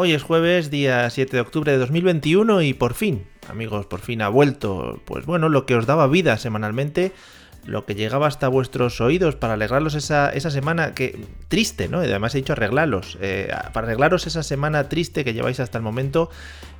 [0.00, 4.22] Hoy es jueves, día 7 de octubre de 2021 y por fin, amigos, por fin
[4.22, 7.10] ha vuelto, pues bueno, lo que os daba vida semanalmente,
[7.66, 12.04] lo que llegaba hasta vuestros oídos para alegrarlos esa, esa semana que triste, ¿no?
[12.04, 15.82] Y además he dicho arreglarlos, eh, para arreglaros esa semana triste que lleváis hasta el
[15.82, 16.30] momento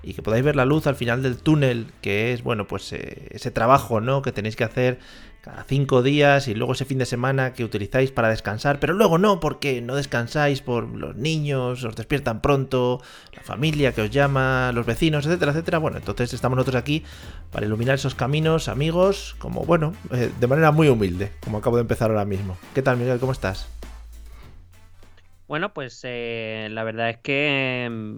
[0.05, 3.31] y que podáis ver la luz al final del túnel, que es, bueno, pues eh,
[3.31, 4.23] ese trabajo, ¿no?
[4.23, 5.01] Que tenéis que hacer
[5.41, 9.19] cada cinco días y luego ese fin de semana que utilizáis para descansar, pero luego
[9.19, 13.01] no, porque no descansáis por los niños, os despiertan pronto,
[13.35, 15.79] la familia que os llama, los vecinos, etcétera, etcétera.
[15.79, 17.05] Bueno, entonces estamos nosotros aquí
[17.51, 21.83] para iluminar esos caminos, amigos, como bueno, eh, de manera muy humilde, como acabo de
[21.83, 22.57] empezar ahora mismo.
[22.75, 23.19] ¿Qué tal, Miguel?
[23.19, 23.69] ¿Cómo estás?
[25.49, 28.17] Bueno, pues eh, la verdad es que mm,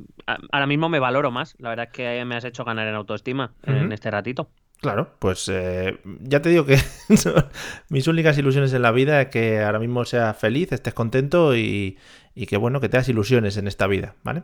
[0.51, 1.55] ahora mismo me valoro más.
[1.59, 4.51] La verdad es que me has hecho ganar en autoestima en este ratito.
[4.81, 6.79] Claro, pues eh, ya te digo que
[7.91, 11.99] mis únicas ilusiones en la vida es que ahora mismo seas feliz, estés contento y,
[12.35, 14.43] y que bueno, que te das ilusiones en esta vida, ¿vale?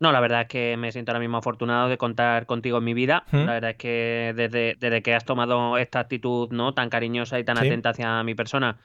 [0.00, 2.94] No, la verdad es que me siento ahora mismo afortunado de contar contigo en mi
[2.94, 3.24] vida.
[3.30, 3.36] ¿Mm?
[3.44, 7.44] La verdad es que desde, desde que has tomado esta actitud no tan cariñosa y
[7.44, 7.66] tan Sí.
[7.66, 8.78] atenta hacia mi persona,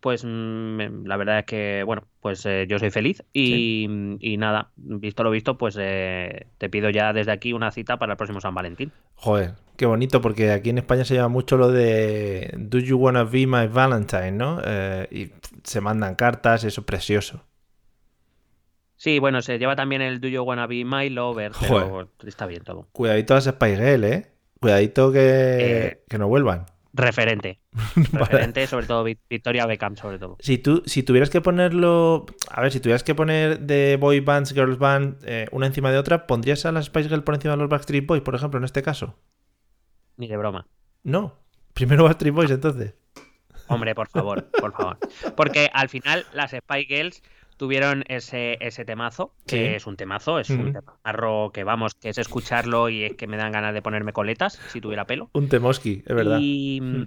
[0.00, 3.86] pues mm, la verdad es que, bueno, pues eh, yo soy feliz y,
[4.20, 8.12] y nada, visto lo visto, pues eh, te pido ya desde aquí una cita para
[8.12, 8.92] el próximo San Valentín.
[9.14, 13.24] Joder, qué bonito, porque aquí en España se llama mucho lo de Do you wanna
[13.24, 14.60] be my Valentine, ¿no?
[14.64, 15.30] Eh, y
[15.64, 17.44] se mandan cartas, eso es precioso.
[18.96, 22.06] Sí, bueno, se lleva también el Do You Wanna Be My Lover, pero Joder.
[22.26, 22.88] está bien todo.
[22.90, 24.26] Cuidadito a las Spice Girl, ¿eh?
[24.60, 25.18] Cuidadito que,
[25.86, 26.02] Eh.
[26.08, 26.66] que no vuelvan.
[26.92, 27.60] Referente.
[28.12, 30.36] Referente, sobre todo Vi- Victoria Beckham, sobre todo.
[30.40, 34.52] Si tú, si tuvieras que ponerlo, a ver, si tuvieras que poner de boy bands,
[34.52, 37.58] girls band, eh, una encima de otra, ¿pondrías a las Spice Girl por encima de
[37.60, 39.14] los Backstreet Boys, por ejemplo, en este caso?
[40.16, 40.66] Ni de broma.
[41.04, 41.36] No.
[41.74, 42.94] Primero Backstreet Boys, entonces.
[43.68, 44.98] Hombre, por favor, por favor.
[45.36, 47.22] Porque al final las Spy Girls
[47.58, 52.16] tuvieron ese, ese temazo, que es un temazo, es un temazo que vamos, que es
[52.18, 55.28] escucharlo y es que me dan ganas de ponerme coletas si tuviera pelo.
[55.34, 56.38] Un Temoski, es verdad.
[56.40, 57.06] Y mm,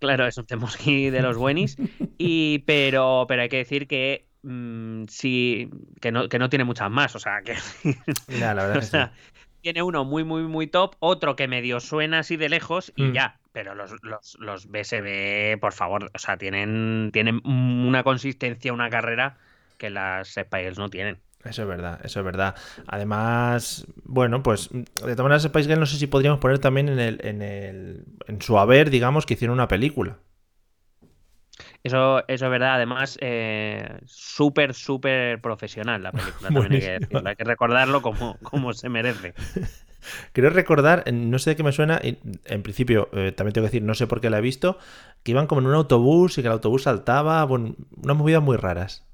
[0.00, 1.76] claro, es un temoski de los buenis.
[2.18, 6.90] Y pero, pero hay que decir que mm, sí, que no, que no tiene muchas
[6.90, 7.14] más.
[7.16, 7.54] O sea, que
[8.28, 8.90] Ya, la verdad o que sí.
[8.90, 9.12] sea,
[9.60, 13.12] tiene uno muy, muy, muy top, otro que medio suena así de lejos y Mm.
[13.12, 13.36] ya.
[13.52, 19.38] Pero los, los, los BSB, por favor, o sea, tienen, tienen una consistencia, una carrera
[19.76, 21.18] que las Spiles no tienen.
[21.44, 22.54] Eso es verdad, eso es verdad.
[22.86, 24.84] Además, bueno, pues de
[25.14, 28.42] todas maneras Spice Girl no sé si podríamos poner también en el, en el, en
[28.42, 30.18] su haber, digamos, que hicieron una película.
[31.82, 37.28] Eso, eso es verdad, además, eh, súper, súper profesional la película, también hay que decirlo.
[37.28, 39.32] Hay que recordarlo como, como se merece.
[40.32, 43.70] Creo recordar, no sé de qué me suena, y en principio eh, también tengo que
[43.70, 44.78] decir, no sé por qué la he visto,
[45.22, 48.56] que iban como en un autobús y que el autobús saltaba, bueno, unas movidas muy
[48.56, 49.09] raras.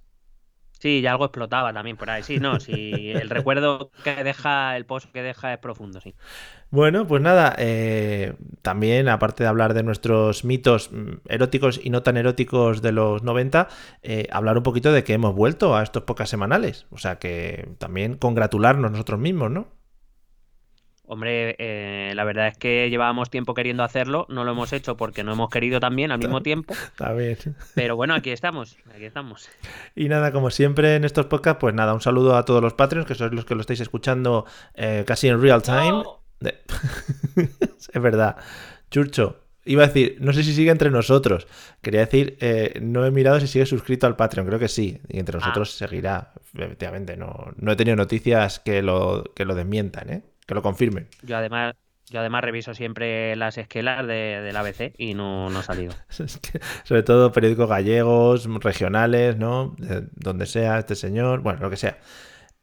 [0.87, 2.23] Sí, y algo explotaba también por ahí.
[2.23, 6.15] Sí, no, sí, el recuerdo que deja, el post que deja es profundo, sí.
[6.71, 12.05] Bueno, pues nada, eh, también aparte de hablar de nuestros mitos mm, eróticos y no
[12.05, 13.67] tan eróticos de los 90,
[14.05, 16.87] eh, hablar un poquito de que hemos vuelto a estos pocas semanales.
[16.93, 19.76] O sea que también congratularnos nosotros mismos, ¿no?
[21.09, 25.23] Hombre, eh, la verdad es que llevábamos tiempo queriendo hacerlo, no lo hemos hecho porque
[25.23, 27.39] no hemos querido también al mismo tiempo, También.
[27.75, 29.49] pero bueno, aquí estamos, aquí estamos.
[29.95, 33.07] Y nada, como siempre en estos podcasts, pues nada, un saludo a todos los Patreons,
[33.07, 36.03] que sois los que lo estáis escuchando eh, casi en real time.
[36.41, 36.59] De-
[37.93, 38.37] es verdad.
[38.91, 41.47] Churcho, iba a decir, no sé si sigue entre nosotros.
[41.83, 45.01] Quería decir, eh, no he mirado si sigue suscrito al Patreon, creo que sí.
[45.09, 47.17] Y entre nosotros seguirá, efectivamente.
[47.17, 50.23] No, no he tenido noticias que lo, que lo desmientan, ¿eh?
[50.47, 51.09] Que lo confirmen.
[51.23, 51.75] Yo además,
[52.09, 55.93] yo además reviso siempre las esquelas de, del ABC y no, no ha salido.
[56.85, 59.75] Sobre todo periódicos gallegos, regionales, ¿no?
[59.79, 61.99] De donde sea este señor, bueno, lo que sea.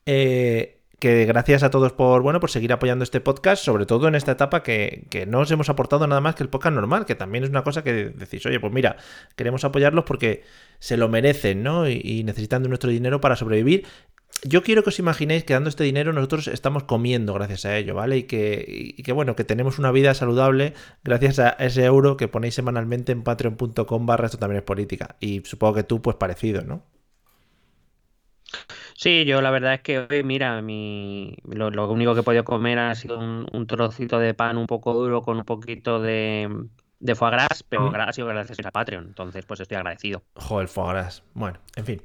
[0.06, 4.16] Eh, que gracias a todos por, bueno, por seguir apoyando este podcast, sobre todo en
[4.16, 7.14] esta etapa que, que no os hemos aportado nada más que el podcast normal, que
[7.14, 8.96] también es una cosa que decís, oye, pues mira,
[9.36, 10.44] queremos apoyarlos porque
[10.80, 11.90] se lo merecen, ¿no?
[11.90, 13.86] Y, y necesitan de nuestro dinero para sobrevivir.
[14.46, 17.96] Yo quiero que os imaginéis que dando este dinero nosotros estamos comiendo gracias a ello,
[17.96, 18.18] ¿vale?
[18.18, 18.66] Y que,
[18.98, 20.74] y que bueno, que tenemos una vida saludable
[21.04, 25.16] gracias a ese euro que ponéis semanalmente en patreon.com barra esto también es política.
[25.20, 26.84] Y supongo que tú, pues parecido, ¿no?
[28.96, 32.44] Sí, yo la verdad es que hoy, mira, mi, lo, lo único que he podido
[32.44, 36.50] comer ha sido un, un trocito de pan un poco duro con un poquito de,
[37.00, 40.24] de foie gras, pero gra- ha sido gracias a Patreon, entonces pues estoy agradecido.
[40.36, 41.24] Joder, foie gras.
[41.34, 42.02] Bueno, en fin.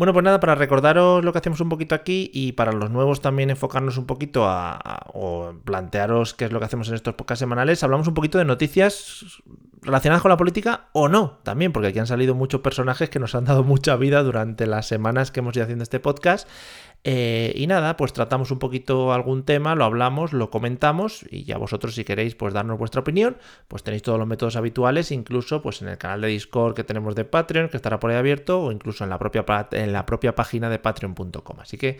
[0.00, 3.20] Bueno, pues nada, para recordaros lo que hacemos un poquito aquí y para los nuevos
[3.20, 4.78] también enfocarnos un poquito a,
[5.12, 8.46] o plantearos qué es lo que hacemos en estos podcasts semanales, hablamos un poquito de
[8.46, 9.42] noticias
[9.82, 13.34] relacionadas con la política o no, también, porque aquí han salido muchos personajes que nos
[13.34, 16.48] han dado mucha vida durante las semanas que hemos ido haciendo este podcast.
[17.02, 21.56] Eh, y nada, pues tratamos un poquito algún tema, lo hablamos, lo comentamos y ya
[21.56, 23.38] vosotros si queréis pues darnos vuestra opinión,
[23.68, 27.14] pues tenéis todos los métodos habituales, incluso pues en el canal de Discord que tenemos
[27.14, 30.34] de Patreon, que estará por ahí abierto, o incluso en la propia, en la propia
[30.34, 31.60] página de patreon.com.
[31.60, 31.98] Así que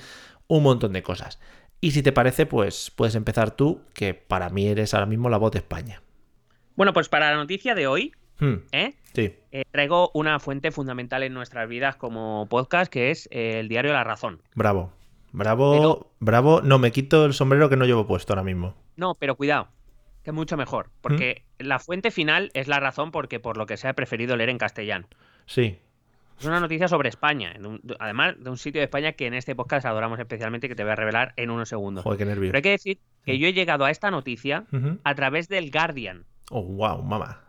[0.48, 1.38] un montón de cosas.
[1.80, 5.38] Y si te parece, pues puedes empezar tú, que para mí eres ahora mismo la
[5.38, 6.02] voz de España.
[6.76, 8.94] Bueno, pues para la noticia de hoy, Hmm, ¿eh?
[9.14, 13.68] sí, Eh, traigo una fuente fundamental en nuestras vidas como podcast, que es eh, el
[13.68, 14.40] diario La Razón.
[14.54, 14.92] bravo.
[15.32, 16.60] Bravo, Pero- bravo.
[16.62, 18.74] No, me quito el sombrero que no llevo puesto ahora mismo.
[18.96, 19.68] No, pero cuidado,
[20.24, 21.64] que es mucho mejor, porque ¿Mm?
[21.66, 24.58] la fuente final es La Razón porque por lo que se ha preferido leer en
[24.58, 25.06] castellano.
[25.46, 25.78] Sí,
[26.40, 29.26] Es una noticia sobre España, de un- de- además de un sitio de España que
[29.26, 32.02] en este podcast adoramos especialmente, que te voy a revelar en unos segundos.
[32.02, 32.48] joder, qué nervio.
[32.48, 34.64] Pero hay que decir que yo he llegado a esta noticia
[35.04, 36.24] a través del Guardian.
[36.50, 37.42] Oh, wow, mamá.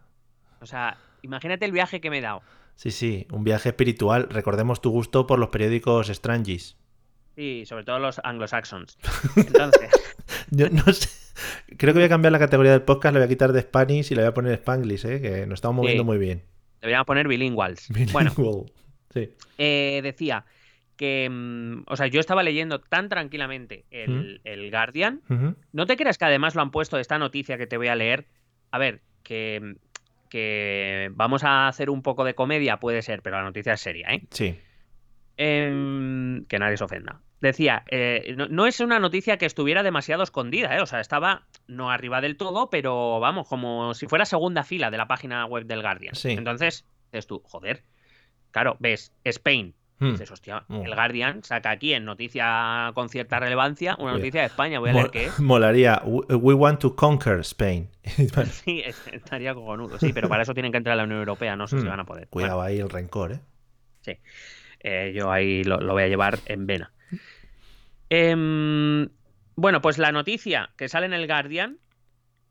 [0.61, 2.41] O sea, imagínate el viaje que me he dado.
[2.75, 4.27] Sí, sí, un viaje espiritual.
[4.29, 6.77] Recordemos tu gusto por los periódicos Strangies.
[7.35, 8.97] Sí, sobre todo los anglosaxons.
[9.35, 9.89] Entonces,
[10.49, 11.09] Yo no sé.
[11.77, 14.11] Creo que voy a cambiar la categoría del podcast, le voy a quitar de Spanish
[14.11, 15.21] y le voy a poner Spanglish, ¿eh?
[15.21, 16.05] que nos estamos moviendo Sí.
[16.05, 16.43] muy bien.
[16.81, 17.87] deberíamos poner bilinguals.
[18.11, 18.71] Bueno, Bilingual.
[19.13, 19.29] Sí.
[19.57, 20.45] eh, decía
[20.95, 25.21] que, mm, o sea, yo estaba leyendo tan tranquilamente el, el Guardian.
[25.73, 28.25] No te creas que además lo han puesto esta noticia que te voy a leer.
[28.71, 29.75] A ver, que,
[30.31, 34.07] que vamos a hacer un poco de comedia, puede ser, pero la noticia es seria,
[34.07, 34.23] ¿eh?
[34.31, 34.57] Sí.
[35.35, 37.19] Em, que nadie se ofenda.
[37.41, 40.81] Decía, eh, no, no es una noticia que estuviera demasiado escondida, ¿eh?
[40.81, 44.97] O sea, estaba no arriba del todo, pero vamos, como si fuera segunda fila de
[44.97, 46.15] la página web del Guardian.
[46.15, 46.31] Sí.
[46.31, 47.83] Entonces, dices tú, joder.
[48.51, 49.75] Claro, ves, Spain.
[50.01, 50.11] Hmm.
[50.13, 50.81] Dices, hostia, Mm.
[50.85, 54.79] el Guardian saca aquí en noticia con cierta relevancia una noticia de España.
[54.79, 55.39] Voy a leer Mol- qué es.
[55.39, 56.01] Molaría.
[56.03, 57.87] We we want to conquer Spain.
[58.65, 59.99] Sí, es- estaría cojonudo.
[59.99, 61.55] Sí, pero para eso tienen que entrar a la Unión Europea.
[61.55, 61.89] No sé si Hmm.
[61.89, 62.27] van a poder.
[62.29, 63.39] Cuidado ahí el rencor, ¿eh?
[64.03, 64.19] Bueno,
[64.79, 66.91] eh, yo ahí lo, lo voy a llevar en vena.
[68.09, 69.07] Em,
[69.55, 71.77] bueno, pues la noticia que sale en el Guardian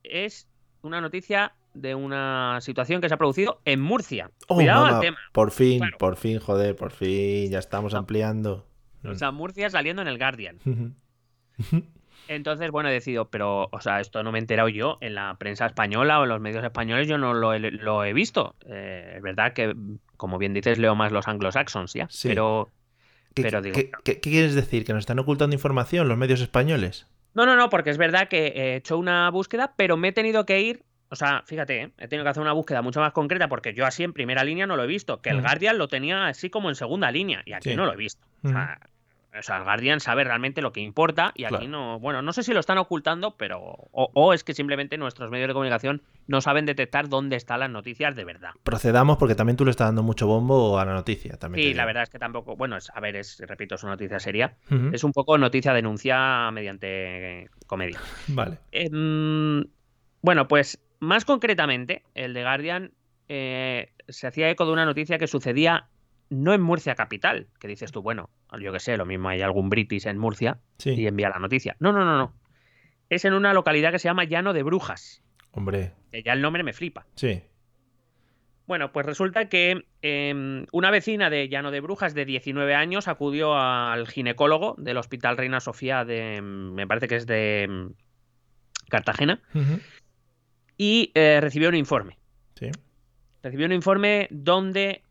[0.05, 0.49] es
[0.83, 4.31] una noticia de una situación que se ha producido en Murcia.
[4.49, 5.17] Oh, Cuidado al tema.
[5.33, 5.99] Por fin, Claro.
[5.99, 7.51] por fin, joder, por fin.
[7.51, 8.01] Ya estamos No.
[8.01, 8.67] ampliando.
[9.05, 10.59] O sea, Murcia saliendo en el Guardian.
[12.29, 15.37] Entonces, bueno, he decidido, pero, o sea, esto no me he enterado yo en la
[15.39, 18.55] prensa española o en los medios españoles, yo no lo he, lo he visto.
[18.67, 19.75] Eh, es verdad que,
[20.17, 22.07] como bien dices, leo más los anglosaxons ya.
[22.11, 22.29] Sí.
[22.29, 22.71] Pero,
[23.35, 24.85] ¿Qué, Pero digo- qué- qué- qué quieres decir?
[24.85, 27.07] ¿Que nos están ocultando información los medios españoles?
[27.33, 30.45] No, no, no, porque es verdad que he hecho una búsqueda, pero me he tenido
[30.47, 30.83] que ir.
[31.13, 31.91] O sea, fíjate, ¿eh?
[31.99, 34.67] he tenido que hacer una búsqueda mucho más concreta porque yo así en primera línea
[34.67, 35.21] no lo he visto.
[35.21, 35.45] Que el Ujú.
[35.47, 37.77] Guardian lo tenía así como en segunda línea y aquí Sí.
[37.77, 38.25] no lo he visto.
[38.45, 38.79] O sea,
[39.39, 41.69] o sea, el Guardian sabe realmente lo que importa y aquí Claro.
[41.69, 41.99] no.
[42.01, 43.61] Bueno, no sé si lo están ocultando, pero.
[43.61, 47.71] O, o es que simplemente nuestros medios de comunicación no saben detectar dónde están las
[47.71, 48.51] noticias de verdad.
[48.65, 51.37] Procedamos porque también tú le estás dando mucho bombo a la noticia.
[51.39, 52.55] También Sí, la verdad es que tampoco.
[52.57, 54.57] Bueno, es, a ver, es, repito, es una noticia seria.
[54.93, 57.99] Es un poco noticia denuncia mediante comedia.
[58.29, 58.59] Vale.
[58.73, 59.65] Em,
[60.23, 62.93] bueno, pues más concretamente, el de Guardian
[63.29, 65.89] eh, se hacía eco de una noticia que sucedía
[66.31, 68.31] no en Murcia capital, que dices tú, bueno,
[68.61, 70.91] yo que sé, lo mismo hay algún british en Murcia Sí.
[70.91, 71.77] y envía la noticia.
[71.81, 72.35] No, no, no, no.
[73.09, 76.63] Es en una localidad que se llama Llano de Brujas, Hombre, que ya el nombre
[76.63, 77.07] me flipa.
[77.17, 77.43] sí.
[78.67, 83.57] Bueno, pues resulta que em, una vecina de Llano de Brujas de 19 años acudió
[83.57, 87.95] al ginecólogo del Hospital Reina Sofía de, em, me parece que es de em,
[88.89, 89.43] Cartagena.
[90.83, 92.17] Y eh, recibió un informe.
[92.55, 92.71] Sí.
[93.43, 95.03] Recibió un informe donde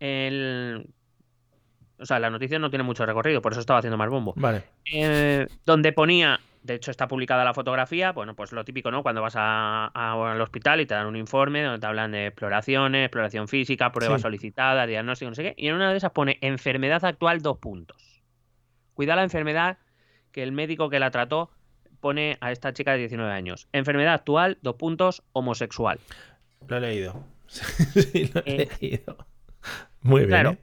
[0.00, 0.88] el...
[1.98, 4.32] O sea, la noticia no tiene mucho recorrido, por eso estaba haciendo más bombo.
[4.36, 4.62] Vale.
[4.90, 9.02] Eh, donde ponía, de hecho está publicada la fotografía, bueno, pues lo típico, ¿no?
[9.02, 12.28] Cuando vas a- a- al hospital y te dan un informe donde te hablan de
[12.28, 14.22] exploraciones, exploración física, pruebas Sí.
[14.22, 18.22] solicitadas, diagnóstico, no sé qué, y en una de esas pone enfermedad actual, dos puntos.
[18.94, 19.76] Cuida la enfermedad
[20.32, 21.50] que el médico que la trató
[22.00, 23.68] pone a esta chica de 19 años.
[23.72, 25.98] Enfermedad actual, dos puntos, homosexual.
[26.66, 27.24] Lo he leído.
[27.46, 29.16] sí, lo he Eh, leído.
[30.02, 30.28] Muy bien.
[30.30, 30.50] claro.
[30.52, 30.58] ¿eh?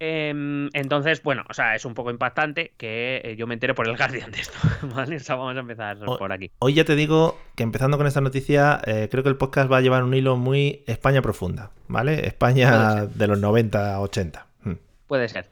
[0.00, 3.88] Em, entonces, bueno, o sea, es un poco impactante que eh, yo me entere por
[3.88, 4.58] el Guardian de esto.
[4.94, 5.16] ¿vale?
[5.16, 6.50] O sea, vamos a empezar por aquí.
[6.58, 9.80] Hoy ya te digo que empezando con esta noticia, creo que el podcast va a
[9.80, 12.26] llevar un hilo muy España profunda, ¿vale?
[12.26, 14.46] España de los 90, 80.
[14.64, 14.72] Mm.
[15.06, 15.48] Puede ser.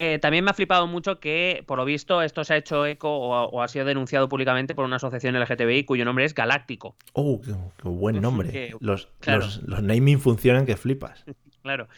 [0.00, 3.08] Eh, también me ha flipado mucho que, por lo visto, esto se ha hecho eco
[3.16, 6.96] o, o ha sido denunciado públicamente por una asociación LGTBI cuyo nombre es Galáctico.
[7.12, 8.50] Oh, qué, qué buen nombre.
[8.50, 9.40] Que- los, claro.
[9.44, 11.24] los, los naming funcionan que flipas.
[11.62, 11.88] Claro,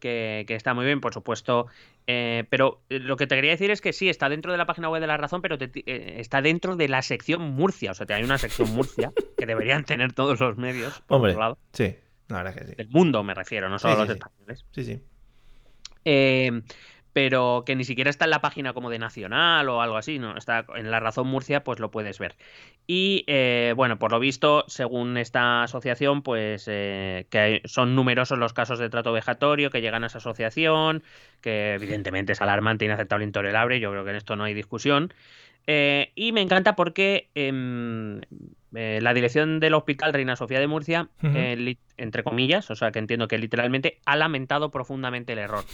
[0.00, 1.66] que, que está muy bien, por supuesto.
[2.06, 4.66] Eh, pero eh, lo que te quería decir es que sí, está dentro de la
[4.66, 7.92] página web de La Razón, pero te- eh, está dentro de la sección Murcia.
[7.92, 11.40] O sea, hay una sección Murcia que deberían tener todos los medios, por Hombre, otro
[11.40, 11.58] lado.
[11.72, 11.94] sí,
[12.28, 12.74] la verdad que sí.
[12.74, 14.18] Del mundo me refiero, no solo Sí, sí, los sí.
[14.18, 14.64] españoles.
[14.72, 15.00] Sí, sí.
[16.04, 16.62] Eh,
[17.14, 20.36] pero que ni siquiera está en la página como de Nacional o algo así, ¿no?
[20.36, 22.34] Está en La Razón Murcia, pues lo puedes ver.
[22.88, 28.52] Y eh, bueno, por lo visto, según esta asociación, pues eh, que son numerosos los
[28.52, 31.04] casos de trato vejatorio que llegan a esa asociación,
[31.40, 35.14] que evidentemente es alarmante, inaceptable, intolerable, yo creo que en esto no hay discusión.
[35.68, 38.20] Eh, y me encanta porque em,
[38.72, 43.38] la dirección del Hospital Reina Sofía de Murcia, entre comillas, o sea que entiendo que
[43.38, 45.64] literalmente ha lamentado profundamente el error.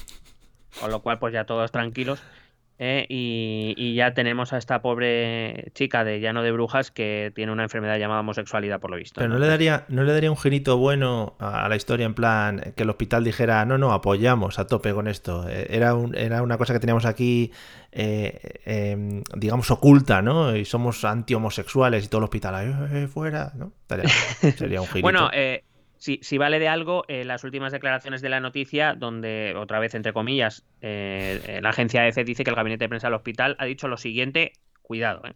[0.79, 2.23] Con lo cual, pues ya todos tranquilos.
[2.83, 3.05] ¿eh?
[3.11, 7.63] Y, y ya tenemos a esta pobre chica de Llano de Brujas que tiene una
[7.65, 9.21] enfermedad llamada homosexualidad, por lo visto.
[9.21, 12.73] Pero no le daría, no le daría un girito bueno a la historia en plan
[12.77, 15.47] que el hospital dijera, no, no, apoyamos a tope con esto.
[15.47, 17.53] Eh, Era, un- era una cosa que teníamos aquí,
[17.93, 20.57] eh, eh, digamos, oculta, ¿no?
[20.57, 23.73] Y somos anti-homosexuales y todo el hospital, "Ay, eh, fuera, ¿no?
[24.57, 25.03] Sería un girito.
[25.03, 25.65] Bueno, eh,
[26.01, 29.95] si, si vale de algo, eh, las últimas declaraciones de la noticia, donde, otra vez,
[29.95, 33.55] entre comillas, eh, eh, la agencia EFE dice que el gabinete de prensa del hospital
[33.59, 35.35] ha dicho lo siguiente, cuidado, ¿eh?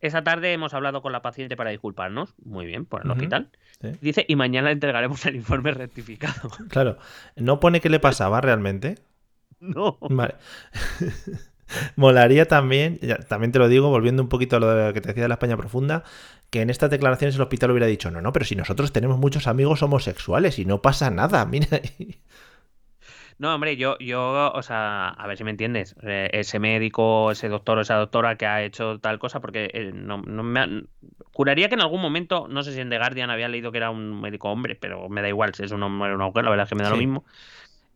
[0.00, 3.48] Esa tarde hemos hablado con la paciente para disculparnos, muy bien, por el hospital.
[3.80, 3.92] sí.
[4.00, 6.50] Dice, y mañana le entregaremos el informe rectificado.
[6.68, 6.98] Claro,
[7.36, 8.96] no pone qué le pasaba realmente.
[9.60, 9.98] no.
[10.00, 10.34] Vale.
[11.96, 15.22] Molaría también, ya, también te lo digo, volviendo un poquito a lo que te decía
[15.22, 16.04] de la España profunda,
[16.56, 19.46] que en estas declaraciones el hospital hubiera dicho, no, no, pero si nosotros tenemos muchos
[19.46, 21.80] amigos homosexuales y no pasa nada, mira.
[23.38, 27.48] No, hombre, yo, yo, o sea, a ver si me entiendes, eh, ese médico, ese
[27.50, 30.88] doctor o esa doctora que ha hecho tal cosa, porque eh, no, no me han-
[31.32, 33.90] Juraría que en algún momento, no sé si en The Guardian había leído que era
[33.90, 36.50] un médico hombre, pero me da igual si es un hombre o una mujer, la
[36.50, 37.24] verdad es que me da lo mismo.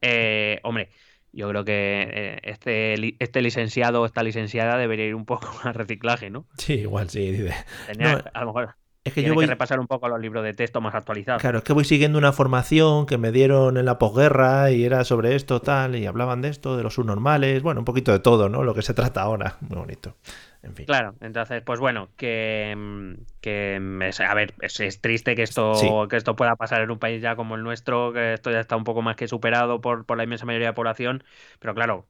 [0.02, 0.90] Eh, hombre,
[1.32, 5.72] yo creo que eh, este, este licenciado o esta licenciada debería ir un poco a
[5.72, 6.46] reciclaje, ¿no?
[6.58, 7.54] Sí, igual sí, dice.
[7.86, 10.44] Tenía- No, a lo mejor Es que yo voy, que repasar un poco los libros
[10.44, 11.40] de texto más actualizados.
[11.40, 15.04] claro, es que voy siguiendo una formación que me dieron en la posguerra y era
[15.04, 18.48] sobre esto, tal, y hablaban de esto, de los subnormales, bueno, un poquito de todo,
[18.48, 18.62] ¿no?
[18.64, 20.16] Lo que se trata ahora, muy bonito.
[20.62, 20.86] En fin.
[20.86, 25.42] Claro, entonces, pues bueno, que, mm, que mm, es- a ver, es, es triste que
[25.42, 25.88] esto, Sí.
[26.10, 28.76] que esto pueda pasar en un país ya como el nuestro, que esto ya está
[28.76, 31.22] un poco más que superado por, por la inmensa mayoría de la población,
[31.60, 32.08] pero claro,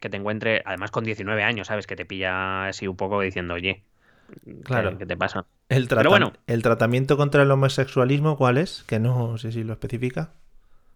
[0.00, 1.86] que te encuentre, además con 19 años, ¿sabes?
[1.86, 3.84] Que te pilla así un poco diciendo, oye,
[4.54, 4.98] ¿qué- Claro.
[4.98, 5.46] ¿qué, te pasa?
[5.68, 6.32] El, Pero bueno.
[6.46, 8.84] el tratamiento contra el homosexualismo, ¿cuál es?
[8.84, 10.32] Que no sé si lo especifica.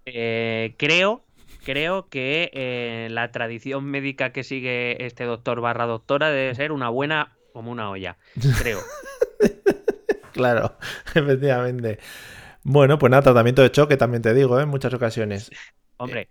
[0.06, 1.23] Eh, creo,
[1.64, 6.88] creo que eh, la tradición médica que sigue este doctor barra doctora debe ser una
[6.88, 8.16] buena como una olla,
[8.58, 8.80] creo.
[10.32, 10.76] Claro,
[11.14, 11.98] efectivamente.
[12.64, 14.64] Bueno, pues nada, tratamiento de choque también te digo, ¿eh?
[14.64, 15.50] en muchas ocasiones.
[15.96, 16.28] Hombre,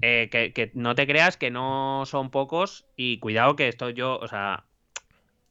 [0.00, 4.16] eh, que, que no te creas que no son pocos y cuidado que esto yo,
[4.18, 4.64] o sea,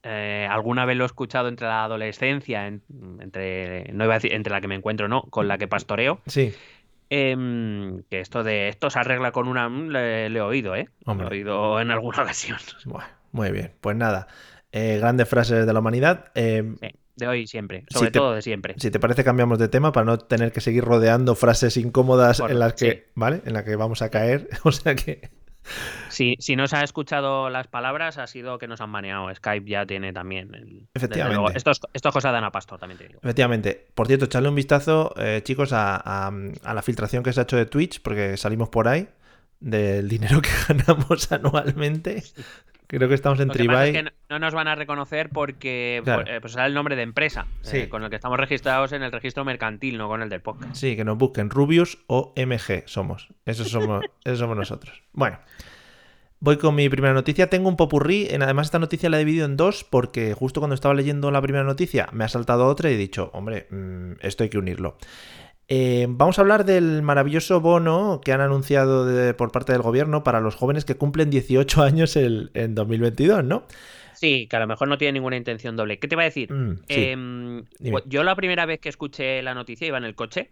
[0.04, 2.82] eh, alguna vez lo he escuchado entre la adolescencia, en-
[3.20, 6.22] entre, no iba a decir entre la que me encuentro, no, con la que pastoreo,
[6.26, 6.56] Sí,
[7.12, 10.88] em, que esto de esto se arregla con una, mm, le, le he oído, ¿eh?
[11.06, 11.26] Hombre.
[11.28, 12.58] Lo he oído en alguna ocasión.
[12.86, 13.74] bueno, muy bien.
[13.82, 14.28] Pues nada,
[14.72, 16.32] eh, grandes frases de la humanidad.
[16.36, 18.76] Eh, Sí, de hoy siempre, sobre te- todo de siempre.
[18.78, 22.58] si te parece, cambiamos de tema para no tener que seguir rodeando frases incómodas en
[22.58, 23.02] las que, sí.
[23.16, 23.42] ¿vale?
[23.46, 24.48] En las que vamos a caer.
[24.64, 25.30] O sea que,
[26.10, 29.34] Si, si no se ha escuchado las palabras, ha sido que nos han baneado.
[29.34, 30.54] Skype ya tiene también.
[30.56, 31.38] el- Efectivamente.
[31.40, 31.56] luego.
[31.56, 33.20] Esto, es, esto es cosa de Ana Pastor, también te digo.
[33.24, 33.88] efectivamente.
[33.96, 36.32] Por cierto, echarle un vistazo, eh, chicos, a, a-
[36.64, 39.08] a la filtración que se ha hecho de Twitch, porque salimos por ahí,
[39.60, 42.24] del dinero que ganamos anualmente.
[42.98, 43.94] Creo que estamos en Lo que pasa es Tribai.
[43.94, 46.24] que no, no nos van a reconocer porque Claro.
[46.24, 47.78] pues, eh, pues será el nombre de empresa Sí.
[47.78, 50.76] eh, con el que estamos registrados en el registro mercantil, no con el del podcast.
[50.76, 53.30] Sí, que nos busquen Rubius o MG somos.
[53.46, 55.02] Eso somos, eso somos nosotros.
[55.14, 55.40] Bueno,
[56.42, 57.50] voy con mi primera noticia.
[57.50, 58.28] Tengo un popurrí.
[58.30, 61.64] Además, esta noticia la he dividido en dos porque justo cuando estaba leyendo la primera
[61.64, 64.98] noticia me ha saltado otra y he dicho, hombre, mm, esto hay que unirlo.
[65.74, 70.22] Eh, vamos a hablar del maravilloso bono que han anunciado de- por parte del gobierno
[70.22, 73.64] para los jóvenes que cumplen 18 años el- en 2022, ¿no?
[74.14, 75.98] Sí, que a lo mejor no tiene ninguna intención doble.
[75.98, 76.52] ¿Qué te va a decir?
[76.52, 76.94] Mm, sí.
[77.06, 77.64] Em,
[78.06, 80.52] yo la primera vez que escuché la noticia iba en el coche.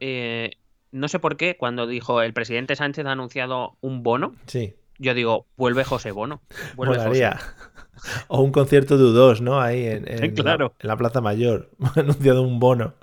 [0.00, 0.50] Eh,
[0.90, 4.74] no sé por qué, cuando dijo el presidente Sánchez ha anunciado un bono, Sí.
[4.98, 6.42] yo digo, vuelve José Bono.
[6.74, 6.96] Vuelve.
[8.28, 9.60] O un concierto de U2, ¿no?
[9.60, 10.74] Ahí en, en Claro.
[10.78, 11.70] la, en la Plaza Mayor.
[11.96, 12.94] Ha anunciado un bono.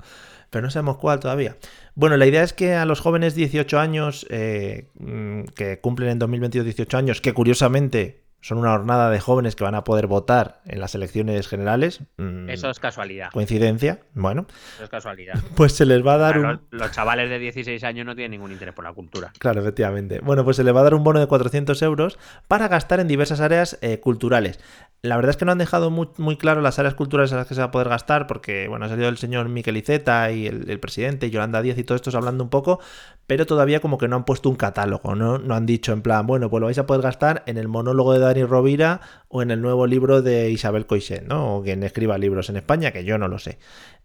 [0.53, 1.57] Pero no sabemos cuál todavía.
[1.95, 6.19] Bueno, la idea es que a los jóvenes 18 años, eh, mm, que cumplen en
[6.19, 10.60] 2022 18 años, que curiosamente son una jornada de jóvenes que van a poder votar
[10.65, 12.01] en las elecciones generales.
[12.17, 13.29] mm, Eso es casualidad.
[13.31, 14.01] Coincidencia.
[14.13, 14.45] Bueno,
[14.75, 15.36] Eso es casualidad.
[15.55, 16.77] pues se les va a dar Claro, un.
[16.77, 19.31] los, chavales de 16 años no tienen ningún interés por la cultura.
[19.39, 20.19] Claro, efectivamente.
[20.19, 22.19] Bueno, pues se le va a dar un bono de 400 euros
[22.50, 24.60] para gastar en diversas áreas eh, culturales.
[25.05, 27.45] La verdad es que no han dejado muy, muy claro las áreas culturales en las
[27.45, 30.48] que se va a poder gastar, porque, bueno, ha salido el señor Miquel Iceta y
[30.48, 32.79] el, el presidente, Yolanda Díaz y todos estos hablando un poco,
[33.27, 35.39] pero todavía como que no han puesto un catálogo, ¿no?
[35.39, 38.13] No han dicho en plan, bueno, pues lo vais a poder gastar en el monólogo
[38.13, 41.57] de Dani Rovira o en el nuevo libro de Isabel Coixet, ¿no?
[41.57, 43.60] O quien escriba libros en España, que yo no lo sé.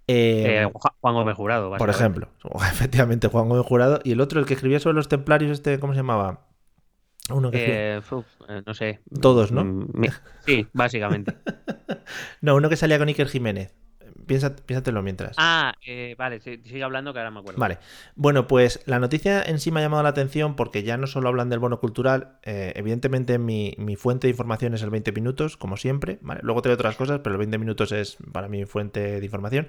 [0.09, 1.71] Eh, Eh, Ju- Juan Gómez Jurado.
[1.77, 2.27] por ejemplo,
[2.73, 4.01] efectivamente, Juan Gómez Jurado.
[4.03, 6.48] Y el otro, el que escribía sobre los templarios, este, ¿cómo se llamaba?
[7.31, 9.01] Uno que Eh, uf, eh, no sé.
[9.21, 9.65] Todos, ¿no?
[9.65, 10.05] Mm,
[10.47, 11.35] Sí, básicamente.
[12.41, 13.75] No, uno que salía con Iker Jiménez.
[14.27, 15.35] Piensa, piénsatelo mientras.
[15.39, 17.59] Ah, eh, vale, sigue hablando que ahora me acuerdo.
[17.59, 17.79] Vale.
[18.15, 21.29] Bueno, pues la noticia en sí me ha llamado la atención porque ya no solo
[21.29, 25.57] hablan del bono cultural, eh, evidentemente mi, mi fuente de información es el 20 minutos,
[25.57, 26.19] como siempre.
[26.23, 26.41] ¿vale?
[26.43, 29.69] Luego traigo otras cosas, pero el 20 minutos es para mi fuente de información.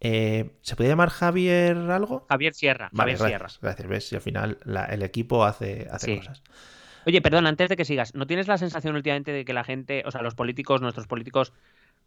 [0.00, 2.26] Eh, ¿Se podría llamar Javier algo?
[2.28, 2.88] Javier Sierra.
[2.92, 3.48] Vale, Javier Sierra.
[3.60, 3.88] gracias.
[3.88, 4.08] ¿Ves?
[4.08, 6.16] Si al final la- el equipo hace, hace Sí.
[6.18, 6.42] cosas.
[7.06, 10.02] Oye, perdón, antes de que sigas, ¿no tienes la sensación últimamente de que la gente,
[10.06, 11.52] o sea, los políticos, nuestros políticos,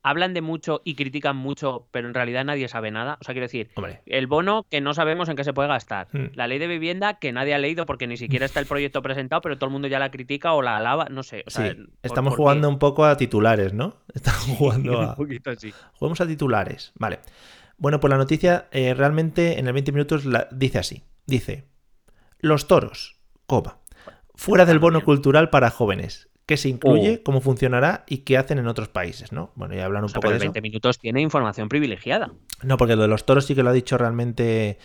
[0.03, 3.17] hablan de mucho y critican mucho, pero en realidad nadie sabe nada?
[3.19, 6.07] O sea, quiero decir, Hombre, el bono que no sabemos en qué se puede gastar,
[6.13, 6.27] Hmm.
[6.35, 9.41] la ley de vivienda que nadie ha leído porque ni siquiera está el proyecto presentado,
[9.41, 11.43] pero todo el mundo ya la critica o la alaba, no sé.
[11.47, 13.97] O sea, sí, ¿por- estamos por jugando un poco a titulares, ¿no?
[14.13, 15.15] Estamos jugando Un a...
[15.15, 15.73] poquito así.
[15.93, 16.91] Juguemos a titulares.
[16.95, 17.19] Vale.
[17.77, 21.03] Bueno, pues la noticia eh, realmente en el 20 minutos la, dice así.
[21.25, 21.65] Dice,
[22.39, 23.79] los toros, coma,
[24.35, 26.29] fuera del bono cultural para jóvenes.
[26.45, 27.17] ¿Qué se incluye?
[27.19, 27.23] Oh.
[27.23, 28.03] ¿Cómo funcionará?
[28.07, 29.31] ¿Y qué hacen en otros países?
[29.31, 29.51] ¿no?
[29.55, 30.51] Bueno, ya hablan un O sea, poco de el eso.
[30.51, 32.31] 20 minutos tiene información privilegiada.
[32.61, 34.77] No, porque lo de los toros sí que lo ha dicho realmente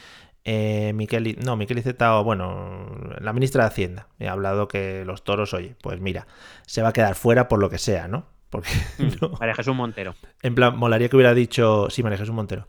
[0.44, 2.88] eh, Miquel, no, Miquel Iceta, bueno,
[3.20, 4.08] la ministra de Hacienda.
[4.20, 6.26] Ha hablado que los toros, oye, pues mira,
[6.66, 8.26] se va a quedar fuera por lo que sea, ¿no?
[8.50, 8.68] Porque
[9.20, 9.30] no.
[9.38, 10.14] María Jesús Montero.
[10.42, 12.66] En plan, molaría que hubiera dicho, sí, María Jesús Montero,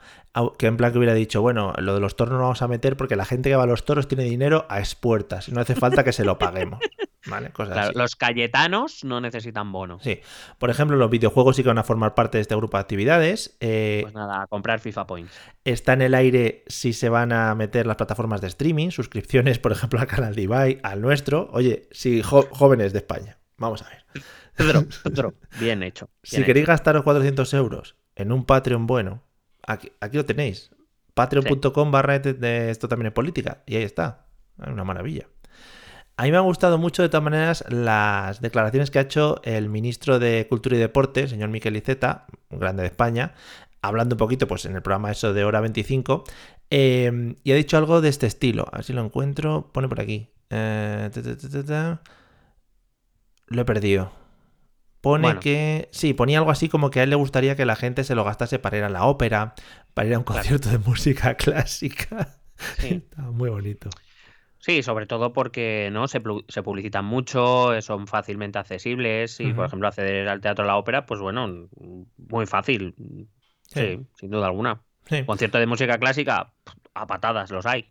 [0.59, 2.67] que en plan que hubiera dicho, bueno, lo de los toros no lo vamos a
[2.67, 5.59] meter porque la gente que va a los toros tiene dinero a expuertas y no
[5.61, 6.79] hace falta que se lo paguemos.
[7.27, 7.51] ¿Vale?
[7.51, 7.99] Cosas Claro, así.
[7.99, 9.99] los cayetanos no necesitan bono.
[10.01, 10.21] Sí.
[10.57, 13.57] Por ejemplo, los videojuegos sí que van a formar parte de este grupo de actividades.
[13.59, 15.31] Eh, Pues nada, a comprar FIFA Points.
[15.63, 19.71] Está en el aire si se van a meter las plataformas de streaming, suscripciones, por
[19.71, 21.47] ejemplo, al canal de Ibai, al nuestro.
[21.53, 24.03] Oye, si jo- jóvenes de España, vamos a ver.
[24.61, 26.09] Pedro, Pedro, bien hecho.
[26.23, 29.23] Si bien queréis gastaros 400 euros en un Patreon bueno,
[29.65, 30.71] aquí, aquí lo tenéis.
[31.13, 33.63] Patreon.com barra de, esto también es política.
[33.65, 34.27] Y ahí está.
[34.57, 35.27] Una maravilla.
[36.17, 39.69] A mí me han gustado mucho, de todas maneras, las declaraciones que ha hecho el
[39.69, 43.33] ministro de Cultura y Deporte, señor Miquel Iceta, un grande de España,
[43.81, 46.23] hablando un poquito pues, en el programa eso de hora 25,
[46.69, 48.67] eh, y ha dicho algo de este estilo.
[48.71, 49.71] A ver si lo encuentro.
[49.73, 50.29] Pone por aquí.
[50.49, 52.01] Eh, ta, ta, ta, ta, ta.
[53.47, 54.20] Lo he perdido.
[55.01, 55.39] Pone Bueno.
[55.39, 55.89] que.
[55.91, 58.23] Sí, ponía algo así como que a él le gustaría que la gente se lo
[58.23, 59.55] gastase para ir a la ópera,
[59.93, 60.39] para ir a un Claro.
[60.41, 62.29] concierto de música clásica.
[62.77, 62.87] Sí.
[63.09, 63.89] Está muy bonito.
[64.59, 70.29] Sí, sobre todo porque no se, publicitan mucho, son fácilmente accesibles y, por ejemplo, acceder
[70.29, 71.67] al teatro a la ópera, pues bueno,
[72.29, 72.93] muy fácil.
[73.67, 73.99] Sí, Sí.
[74.19, 74.83] sin duda alguna.
[75.09, 75.23] Sí.
[75.25, 76.53] Concierto de música clásica,
[76.93, 77.89] a patadas los hay,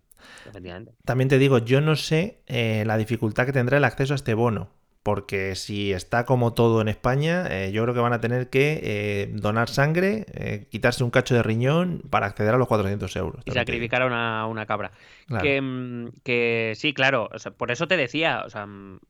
[0.49, 0.93] efectivamente.
[1.05, 4.35] También te digo, yo no sé eh, la dificultad que tendrá el acceso a este
[4.35, 4.71] bono.
[5.03, 8.81] Porque si está como todo en España, eh, yo creo que van a tener que
[8.83, 13.43] eh, donar sangre, eh, quitarse un cacho de riñón para acceder a los 400 euros.
[13.47, 14.93] Y sacrificar a una, una cabra.
[15.27, 15.43] Claro.
[15.43, 19.01] Que, mm, que sí, claro, o sea, por eso te decía, o sea, mm,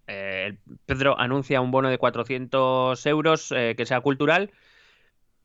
[0.87, 4.51] Pedro anuncia un bono de 400 euros eh, que sea cultural,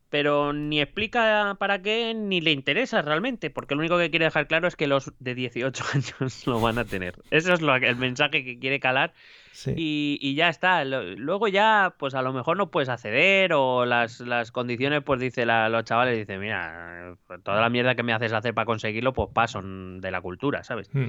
[0.10, 4.48] pero ni explica para qué ni le interesa realmente, porque lo único que quiere dejar
[4.48, 7.16] claro es que los de 18 años lo van a tener.
[7.32, 9.14] Eso es lo, el mensaje que quiere calar
[9.52, 9.74] Sí.
[9.78, 10.84] y, y ya está.
[10.84, 15.46] Luego ya, pues a lo mejor no puedes acceder o las, las condiciones, pues dice
[15.46, 19.30] la- los chavales, dice, mira, toda la mierda que me haces hacer para conseguirlo, pues
[19.34, 20.90] paso de la cultura, ¿sabes?
[20.94, 21.08] Hmm.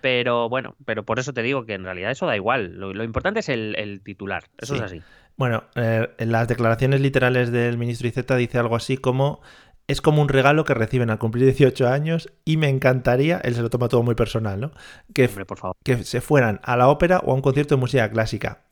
[0.00, 2.74] Pero bueno, pero por eso te digo que en realidad eso da igual.
[2.78, 4.44] Lo, lo importante es el, el titular.
[4.58, 4.78] Eso Sí.
[4.78, 5.02] es así.
[5.36, 9.40] Bueno, eh, en las declaraciones literales del ministro Iceta dice algo así como
[9.88, 13.62] es como un regalo que reciben al cumplir 18 años y me encantaría, él se
[13.62, 14.72] lo toma todo muy personal, ¿no?
[15.14, 15.76] Que, Hombre, por favor.
[15.84, 18.62] que se fueran a la ópera o a un concierto de música clásica.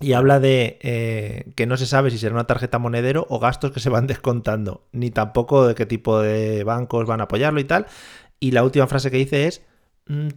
[0.00, 3.70] Y habla de eh, que no se sabe si será una tarjeta monedero o gastos
[3.70, 7.64] que se van descontando, ni tampoco de qué tipo de bancos van a apoyarlo y
[7.64, 7.86] tal.
[8.40, 9.62] Y la última frase que dice es,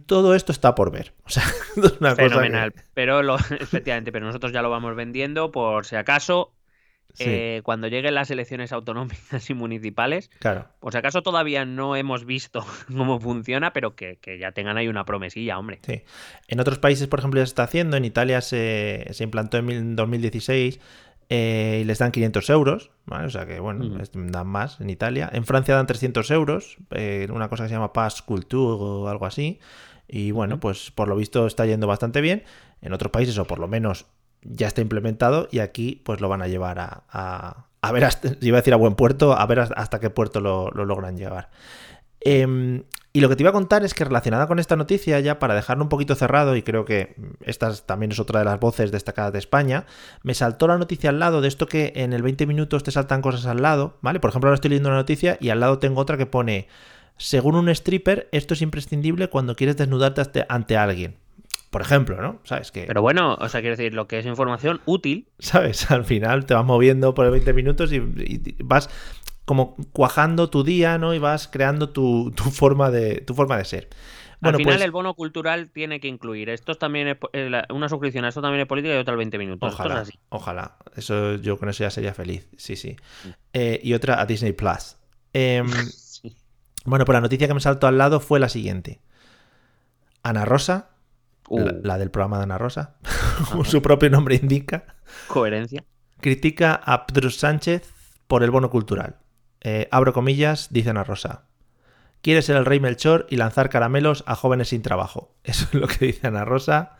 [0.06, 1.12] todo esto está por ver.
[1.24, 1.42] O sea,
[1.76, 2.72] es una Fenomenal.
[2.72, 2.90] cosa que...
[2.94, 6.54] Pero lo, efectivamente, pero nosotros ya lo vamos vendiendo por si acaso.
[7.14, 10.68] Sí, eh, cuando lleguen las elecciones autonómicas y municipales, claro.
[10.78, 14.88] por si acaso todavía no hemos visto cómo funciona, pero que, que ya tengan ahí
[14.88, 15.80] una promesilla, hombre.
[15.86, 16.02] Sí.
[16.48, 17.96] En otros países, por ejemplo, ya se está haciendo.
[17.96, 20.80] En Italia se, se implantó en mil- 2016
[21.28, 22.90] eh, y les dan 500 euros.
[23.06, 23.26] ¿vale?
[23.26, 25.28] O sea que, bueno, les dan más en Italia.
[25.32, 26.76] En Francia dan 300 euros.
[26.90, 29.58] eh, una cosa que se llama Pass Culture o algo así.
[30.08, 32.44] Y bueno, pues por lo visto está yendo bastante bien.
[32.80, 34.06] En otros países, o por lo menos
[34.42, 35.48] ya está implementado.
[35.50, 37.04] Y aquí, pues lo van a llevar a.
[37.10, 40.10] a, a ver, hasta, iba a decir a buen puerto, a ver hasta, hasta qué
[40.10, 41.50] puerto lo, lo logran llevar.
[42.20, 45.38] Em, y lo que te iba a contar es que relacionada con esta noticia, ya
[45.38, 48.60] para dejarlo un poquito cerrado, y creo que esta es- también es otra de las
[48.60, 49.86] voces destacadas de España,
[50.22, 53.22] me saltó la noticia al lado de esto que en el 20 minutos te saltan
[53.22, 54.20] cosas al lado, ¿vale?
[54.20, 56.68] Por ejemplo, ahora estoy leyendo una noticia y al lado tengo otra que pone,
[57.16, 61.16] según un stripper, esto es imprescindible cuando quieres desnudarte ante- ante alguien.
[61.70, 62.40] Por ejemplo, ¿no?
[62.44, 62.72] ¿Sabes?
[62.72, 65.90] Que, Pero bueno, o sea, quiero decir, lo que es información útil, ¿sabes?
[65.90, 68.88] Al final te vas moviendo por el 20 minutos y, y vas
[69.48, 71.14] como cuajando tu día, ¿no?
[71.14, 73.88] Y vas creando tu, tu forma, de, tu forma de ser.
[74.40, 76.50] Bueno, Al final pues el bono cultural tiene que incluir.
[76.50, 79.18] Esto es también es eh, una suscripción, a esto también es política y otra al
[79.18, 79.72] 20 minutos.
[79.72, 80.18] Esto ojalá, es así.
[80.28, 80.76] ojalá.
[80.96, 82.94] Eso yo con eso ya sería feliz, sí, sí.
[83.24, 83.28] Mm.
[83.54, 84.96] Eh, y otra a Disney Plus.
[85.32, 85.66] Em,
[86.20, 86.36] Sí.
[86.84, 89.00] bueno, pues la noticia que me saltó al lado fue la siguiente.
[90.22, 90.90] Ana Rosa,
[91.50, 92.98] Uh, la, la del programa de Ana Rosa,
[93.50, 95.82] como su propio nombre indica, coherencia.
[96.20, 97.90] critica a Pedro Sánchez
[98.26, 99.16] por el bono cultural.
[99.62, 101.44] Eh, abro comillas, dice Ana Rosa.
[102.20, 105.32] Quiere ser el rey Melchor y lanzar caramelos a jóvenes sin trabajo.
[105.44, 106.96] Eso es lo que dice Ana Rosa.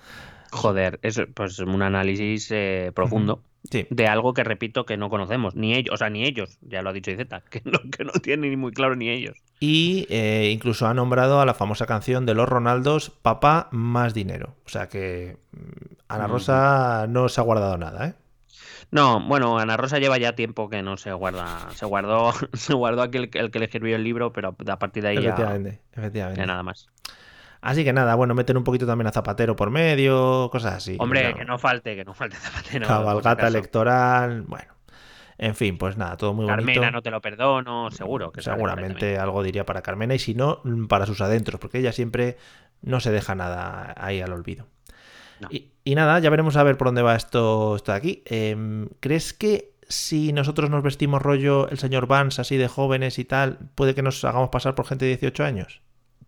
[0.51, 5.55] Joder, es pues un análisis eh, profundo Sí, de algo que repito que no conocemos,
[5.55, 8.13] ni ellos, o sea, ni ellos, ya lo ha dicho IZ, que no, que no
[8.13, 9.37] tienen ni muy claro ni ellos.
[9.61, 14.55] Y eh, incluso ha nombrado a la famosa canción de los Ronaldos, Papá más dinero.
[14.65, 16.27] O sea que mm, Ana.
[16.29, 18.15] Rosa no se ha guardado nada, ¿eh?
[18.91, 23.03] No, bueno, Ana Rosa lleva ya tiempo que no se guarda, se guardó, se guardó
[23.03, 25.81] aquel el que le escribió el libro, pero a partir de ahí ya, Efectivamente,
[26.41, 26.89] ya nada más.
[27.61, 30.97] Así que nada, bueno, meten un poquito también a Zapatero por medio, cosas así.
[31.01, 31.37] Hombre, Claro.
[31.37, 32.87] que no falte, que no falte Zapatero.
[32.87, 34.73] Cabalgata electoral, bueno.
[35.41, 36.91] En fin, pues nada, todo muy Carmena, bonito.
[36.93, 41.07] no te lo perdono, seguro que Seguramente algo diría para Carmena y si no, para
[41.07, 42.37] sus adentros, porque ella siempre
[42.83, 44.67] no se deja nada ahí al olvido.
[45.41, 45.47] No.
[45.51, 48.23] Y, y nada, ya veremos a ver por dónde va esto, esto de aquí.
[48.27, 53.25] Em, ¿Crees que si nosotros nos vestimos rollo el señor Vance así de jóvenes y
[53.25, 55.81] tal, puede que nos hagamos pasar por gente de 18 años?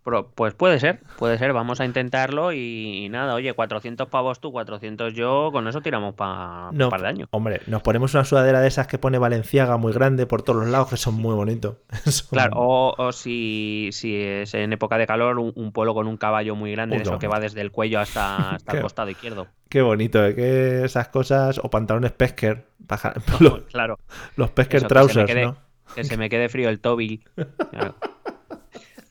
[0.02, 4.50] Pro- Pues puede ser, puede ser, vamos a intentarlo y, nada, oye, 400 pavos tú,
[4.50, 7.28] 400 yo, con eso tiramos para No, un par de años.
[7.32, 10.68] Hombre, nos ponemos una sudadera de esas que pone Valenciaga muy grande por todos los
[10.70, 11.76] lados, que son muy bonitos.
[12.06, 16.06] Son- Claro, o, o si, si es en época de calor, un, un polo con
[16.06, 19.10] un caballo muy grande, de eso que va desde el cuello hasta, hasta el costado
[19.10, 19.48] izquierdo.
[19.68, 20.34] Qué bonito, ¿eh?
[20.34, 23.98] que esas cosas, o pantalones Pesker, paja- los, Claro,
[24.36, 25.56] los Pesker Eso, que se me trousers, quede- ¿no?
[25.94, 27.22] que se me quede frío el tobil.
[27.70, 27.96] Claro.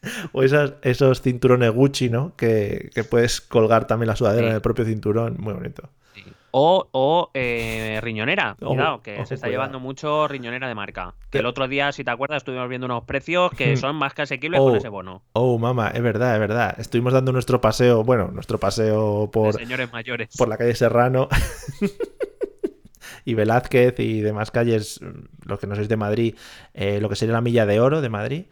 [0.32, 2.36] O esas, esos cinturones Gucci, ¿no?
[2.36, 4.50] Que, que puedes colgar también la sudadera Sí.
[4.50, 5.36] en el propio cinturón.
[5.40, 5.90] Muy bonito.
[6.16, 6.24] Sí.
[6.52, 9.52] O, o eh, riñonera, cuidado, que se está cuidado.
[9.52, 11.14] llevando mucho riñonera de marca.
[11.26, 13.78] Que- Que el otro día, si te acuerdas, estuvimos viendo unos precios que Hmm.
[13.78, 14.66] son más que asequibles Oh.
[14.66, 15.22] con ese bono.
[15.34, 16.76] Oh, mamá, es verdad, es verdad.
[16.80, 20.30] Estuvimos dando nuestro paseo, bueno, nuestro paseo de por, señores mayores.
[20.38, 21.28] por la calle Serrano
[23.26, 25.00] y Velázquez y demás calles,
[25.46, 26.36] los que no sois de Madrid,
[26.74, 28.46] eh, lo que sería la milla de oro de Madrid.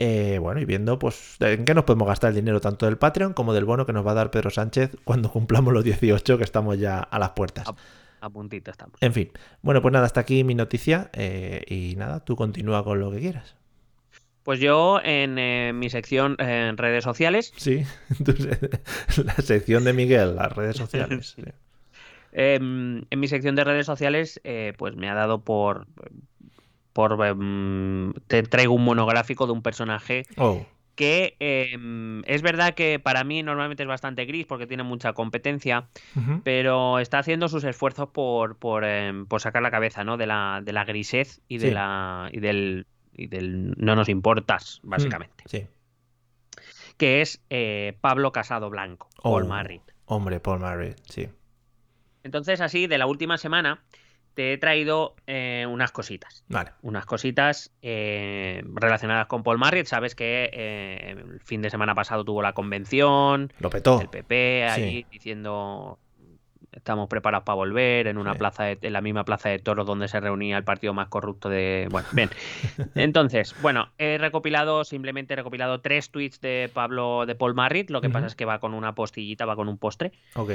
[0.00, 3.32] Eh, bueno, y viendo pues en qué nos podemos gastar el dinero tanto del Patreon
[3.32, 6.44] como del bono que nos va a dar Pedro Sánchez cuando cumplamos los 18 que
[6.44, 7.68] estamos ya a las puertas.
[8.20, 8.96] A puntito estamos.
[9.00, 9.30] En fin,
[9.62, 13.20] bueno, pues nada, hasta aquí mi noticia eh, y nada, tú continúa con lo que
[13.20, 13.54] quieras.
[14.42, 17.84] Pues yo en eh, mi sección en redes sociales, Sí,
[18.18, 18.58] entonces,
[19.24, 21.34] la sección de Miguel, las redes sociales.
[21.36, 21.42] sí.
[22.32, 24.40] em, en mi sección de redes sociales,
[24.76, 25.86] pues me ha dado por
[26.94, 32.98] por em, te traigo un monográfico de un personaje Oh, que em, es verdad que
[33.00, 35.88] para mí normalmente es bastante gris porque tiene mucha competencia,
[36.44, 40.16] pero está haciendo sus esfuerzos por, por, em, por sacar la cabeza, ¿no?
[40.16, 44.80] De la, de la grisez y de la y del y del no nos importas,
[44.84, 45.44] básicamente.
[45.46, 45.66] Sí.
[46.96, 49.46] Que es eh, Pablo Casado Blanco, Paul Oh.
[49.48, 49.82] Marrit.
[50.06, 51.28] Hombre, Paul Marriott, sí.
[52.22, 53.82] Entonces, así, de la última semana,
[54.34, 56.44] te he traído eh, unas cositas.
[56.48, 56.70] Vale.
[56.82, 59.86] Unas cositas eh, relacionadas con Paul Marriott.
[59.86, 64.00] Sabes que eh, el fin de semana pasado tuvo la convención, Lo petó.
[64.00, 65.06] el PP ahí Sí.
[65.10, 65.98] diciendo
[66.72, 68.38] estamos preparados para volver en una Sí.
[68.38, 71.48] plaza de- en la misma plaza de toros donde se reunía el partido más corrupto
[71.48, 72.30] de bueno bien
[72.96, 78.00] entonces bueno he recopilado simplemente he recopilado tres tweets de Pablo de Paul Marrit lo
[78.00, 80.50] que pasa es que va con una postillita va con un postre Ok.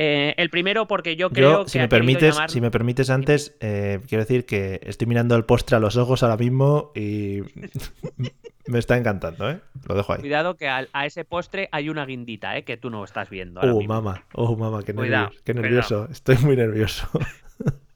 [0.00, 3.10] Eh, el primero porque yo creo Yo, que si me permites, llamar- si me permites
[3.10, 7.40] antes, eh, quiero decir que estoy mirando el postre a los ojos ahora mismo y
[8.68, 9.58] me está encantando, ¿eh?
[9.88, 10.20] Lo dejo ahí.
[10.20, 13.58] cuidado que al- a, ese postre hay una guindita eh, que tú no estás viendo
[13.60, 13.94] ahora Oh, mismo.
[13.94, 15.62] mamá, oh, mamá, qué nervios, qué cuidado.
[15.62, 16.08] nervioso.
[16.12, 17.08] Estoy muy nervioso.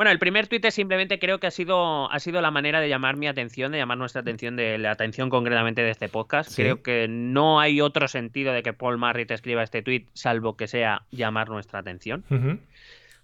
[0.00, 2.88] Bueno, el primer tuit es simplemente creo que ha sido, ha sido la manera de
[2.88, 6.48] llamar mi atención, de llamar nuestra atención, de la atención concretamente de este podcast.
[6.52, 6.62] Sí.
[6.62, 10.68] Creo que no hay otro sentido de que Paul Marrit escriba este tuit, salvo que
[10.68, 12.24] sea llamar nuestra atención.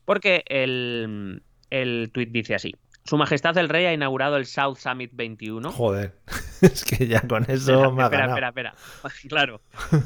[0.05, 2.75] Porque el, el tuit dice así.
[3.05, 5.73] Su Majestad el Rey ha inaugurado el South Summit 21.
[5.73, 6.13] Joder,
[6.61, 8.49] es que ya con eso Espera, me ha espera, ganado.
[8.49, 9.15] espera, espera.
[9.31, 9.63] Claro.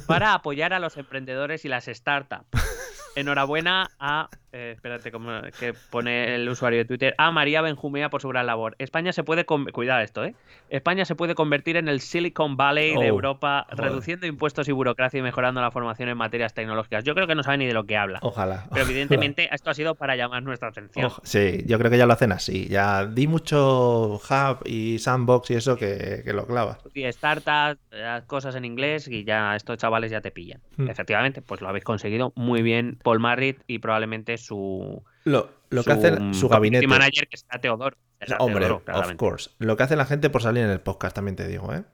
[0.06, 2.46] Para apoyar a los emprendedores y las startups.
[3.16, 4.28] Enhorabuena a.
[4.52, 7.14] eh, espérate, ¿cómo que pone el usuario de Twitter?
[7.18, 8.74] A María Benjumea por su gran labor.
[8.78, 9.44] España se puede.
[9.44, 10.34] Cuidado esto, ¿eh?
[10.70, 13.84] España se puede convertir en el Silicon Valley Oh, de Europa, joder.
[13.90, 17.04] reduciendo impuestos y burocracia y mejorando la formación en materias tecnológicas.
[17.04, 18.18] Yo creo que no sabe ni de lo que habla.
[18.22, 18.64] Ojalá.
[18.70, 18.90] Pero ojalá.
[18.90, 21.06] evidentemente esto ha sido para llamar nuestra atención.
[21.06, 22.66] Oja- Sí, yo creo que ya lo hacen así.
[22.68, 26.78] Ya di mucho hub y sandbox y eso que, que lo clava.
[26.94, 30.60] y startups, eh, cosas en inglés y ya estos chavales ya te pillan.
[30.76, 30.88] Hmm.
[30.88, 35.92] Efectivamente, pues lo habéis conseguido muy bien Paul Marrit y probablemente su, Lo, lo que
[35.92, 36.87] su, hacen su community gabinete.
[36.88, 37.96] manager que está Teodoro.
[38.38, 39.50] Hombre, Teodoro, of course.
[39.59, 41.85] Lo que hace la gente por salir en el podcast, también te digo, ¿eh?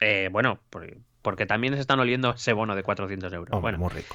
[0.00, 3.48] Eh, bueno, por- porque también se están oliendo ese bono de 400 euros.
[3.52, 4.14] Hombre, bueno, muy rico.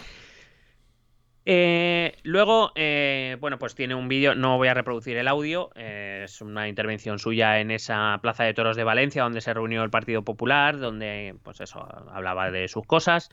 [1.45, 6.21] Eh, luego, eh, bueno, pues tiene un vídeo, no voy a reproducir el audio, eh,
[6.23, 9.89] es una intervención suya en esa plaza de toros de Valencia donde se reunió el
[9.89, 13.29] Partido Popular, donde, pues eso, hablaba de sus cosas.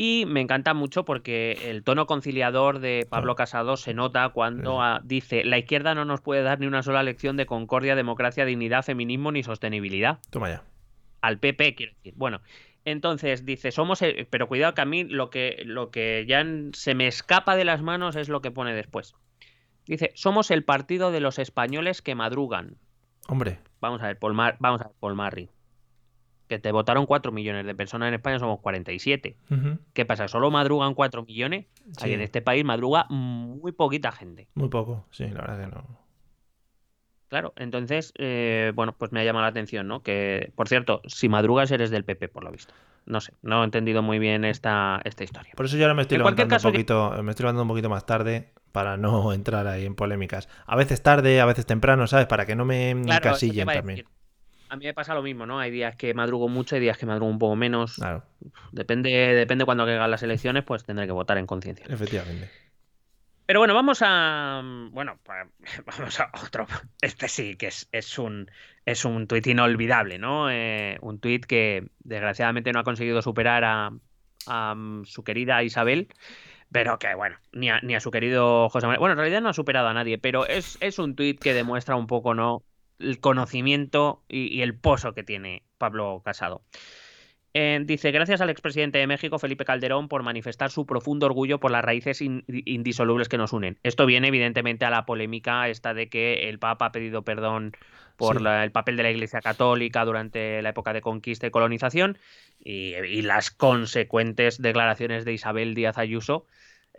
[0.00, 5.00] Y me encanta mucho porque el tono conciliador de Pablo Casado se nota cuando Sí.
[5.04, 8.84] dice, la izquierda no nos puede dar ni una sola lección de concordia, democracia, dignidad,
[8.84, 10.62] feminismo ni sostenibilidad Toma ya.
[11.20, 12.14] al PP, quiero decir.
[12.16, 12.40] Bueno,
[12.84, 17.08] entonces dice, somos, pero cuidado que a mí lo que, lo que ya se me
[17.08, 19.16] escapa de las manos es lo que pone después.
[19.84, 22.76] Dice, somos el partido de los españoles que madrugan.
[23.26, 25.50] Hombre, Vamos a ver, Paul Mar- vamos a ver, Paul Marri.
[26.48, 29.36] Que te votaron 4 millones de personas en España, somos 47.
[29.50, 30.28] ujú, ¿Qué pasa?
[30.28, 31.66] ¿Solo madrugan 4 millones?
[32.00, 32.12] Ahí Sí.
[32.14, 34.48] en este país madruga muy poquita gente.
[34.54, 35.04] muy poco.
[35.10, 36.08] Sí, la verdad que no.
[37.28, 40.02] Claro, entonces, eh, bueno, pues me ha llamado la atención, ¿no?
[40.02, 42.72] Que, por cierto, si madrugas eres del PP, por lo visto.
[43.04, 45.52] No sé, no he entendido muy bien esta, esta historia.
[45.54, 47.68] Por eso yo ahora me estoy En levantando caso, un poquito, me estoy levantando un
[47.68, 50.48] poquito más tarde para no entrar ahí en polémicas.
[50.66, 52.26] A veces tarde, a veces temprano, ¿sabes?
[52.26, 53.96] Para que no me Claro, encasillen también.
[53.96, 54.06] decir.
[54.68, 55.58] A mí me pasa lo mismo, ¿no?
[55.58, 57.94] Hay días que madrugo mucho, hay días que madrugo un poco menos.
[57.96, 58.22] Claro,
[58.72, 61.86] Depende, depende cuando caigan las elecciones, pues tendré que votar en conciencia.
[61.88, 62.48] efectivamente.
[63.46, 64.60] Pero bueno, vamos a.
[64.92, 65.48] Bueno, pa-
[65.86, 66.66] vamos a otro.
[67.00, 68.50] Este sí que es, es un
[68.84, 70.50] es un tuit inolvidable, ¿no?
[70.50, 73.90] Eh, un tuit que desgraciadamente no ha conseguido superar a,
[74.46, 76.08] a, su querida Isabel.
[76.70, 79.00] Pero que bueno, ni a, ni a su querido José María.
[79.00, 81.96] Bueno, en realidad no ha superado a nadie, pero es, es un tuit que demuestra
[81.96, 82.62] un poco, ¿no?
[82.98, 86.62] El conocimiento y, y el pozo que tiene Pablo Casado.
[87.54, 91.70] Eh, dice, gracias al expresidente de México, Felipe Calderón, por manifestar su profundo orgullo por
[91.70, 93.78] las raíces in- indisolubles que nos unen.
[93.82, 97.72] Esto viene evidentemente a la polémica esta de que el Papa ha pedido perdón
[98.16, 98.44] por Sí.
[98.44, 102.18] la- el papel de la Iglesia Católica durante la época de conquista y colonización
[102.62, 106.46] y, y las consecuentes declaraciones de Isabel Díaz Ayuso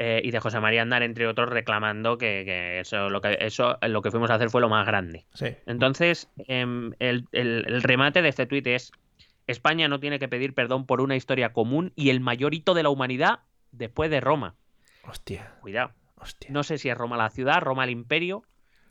[0.02, 3.78] eh, y de José María Andar, entre otros, reclamando que, que eso, lo que eso
[3.88, 5.26] lo que fuimos a hacer fue lo más grande.
[5.34, 5.48] Sí.
[5.68, 8.92] Entonces, em, el, el- el remate de este tuit es,
[9.46, 12.84] España no tiene que pedir perdón por una historia común y el mayor hito de
[12.84, 13.40] la humanidad
[13.72, 14.56] después de Roma.
[15.04, 15.92] Hostia, Cuidado.
[16.16, 16.50] hostia.
[16.52, 18.44] No sé si es Roma la ciudad, Roma el imperio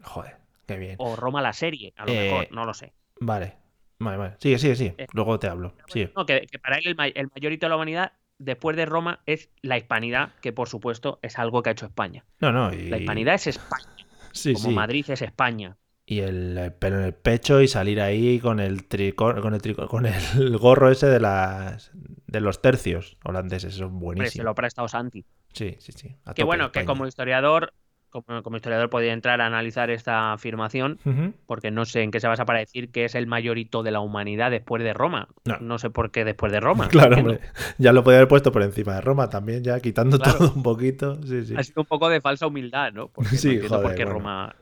[0.02, 0.96] Joder, qué bien.
[0.98, 2.92] o Roma la serie, a lo Eh, mejor, no lo sé.
[3.20, 3.54] Vale,
[3.98, 4.34] vale, vale.
[4.38, 4.94] Sigue, sigue, sigue.
[4.98, 5.74] Eh, Luego te hablo.
[5.86, 6.12] Sigue.
[6.16, 8.86] No, que, que para él el, ma- el mayor hito de la humanidad después de
[8.86, 12.24] Roma es la hispanidad, que por supuesto es algo que ha hecho España.
[12.40, 12.88] No, no, y...
[12.88, 13.86] La hispanidad es España,
[14.32, 14.74] Sí, como sí.
[14.74, 15.76] Madrid es España.
[16.06, 20.06] Y el pelo en el pecho y salir ahí con el tricor, con el con
[20.06, 24.44] el gorro ese de las de los tercios holandeses, eso es Hombre, se buenísimo.
[24.44, 25.26] lo ha prestado Santi.
[25.52, 26.16] Sí, sí, sí.
[26.34, 27.74] Que bueno, que como historiador,
[28.10, 30.98] como, como historiador podía entrar a analizar esta afirmación,
[31.46, 33.90] porque no sé en qué se basa para decir que es el mayor hito de
[33.90, 35.28] la humanidad después de Roma.
[35.60, 35.78] No.
[35.78, 36.88] sé por qué después de Roma.
[36.88, 37.40] Claro, hombre.
[37.78, 40.38] Ya lo podía haber puesto por encima de Roma también, ya quitando Claro.
[40.38, 41.22] todo un poquito.
[41.26, 41.54] Sí, sí.
[41.56, 43.08] Ha sido un poco de falsa humildad, ¿no?
[43.08, 44.18] Porque Sí, no entiendo por joder, qué bueno.
[44.18, 44.56] Roma.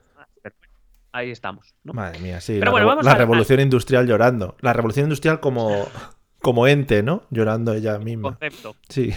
[1.12, 1.94] Ahí estamos, ¿no?
[1.94, 2.54] Madre mía, sí.
[2.58, 4.54] Pero la bueno, vamos la a- revolución industrial llorando.
[4.60, 5.86] La revolución industrial como,
[6.42, 7.22] como ente, ¿no?
[7.30, 8.30] Llorando ella misma.
[8.36, 8.76] Concepto.
[8.90, 9.14] Sí.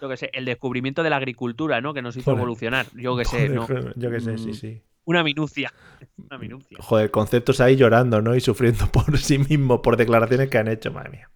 [0.00, 1.94] Yo qué sé, el descubrimiento de la agricultura, ¿no?
[1.94, 2.38] Que nos hizo Joder.
[2.38, 2.86] evolucionar.
[2.94, 3.66] Yo qué sé, ¿no?
[3.96, 4.54] Yo qué sé, sí, Mm.
[4.54, 4.82] sí.
[5.06, 5.72] Una minucia.
[6.30, 6.78] Una minucia.
[6.80, 8.34] Joder, conceptos ahí llorando, ¿no?
[8.34, 11.30] Y sufriendo por sí mismo, por declaraciones que han hecho, madre mía.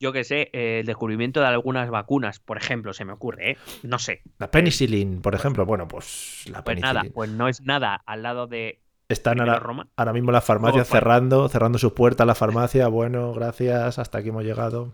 [0.00, 3.56] Yo qué sé, eh, el descubrimiento de algunas vacunas, por ejemplo, se me ocurre, ¿eh?
[3.84, 4.22] No sé.
[4.38, 5.64] La penicilin, por ejemplo.
[5.64, 6.94] Bueno, pues la Pues penicilin.
[6.94, 9.86] nada, pues no es nada al lado de Están ahora, Roma.
[9.96, 12.88] ahora mismo las farmacias cerrando, cerrando sus puertas la farmacia.
[12.88, 14.92] Bueno, gracias, hasta aquí hemos llegado.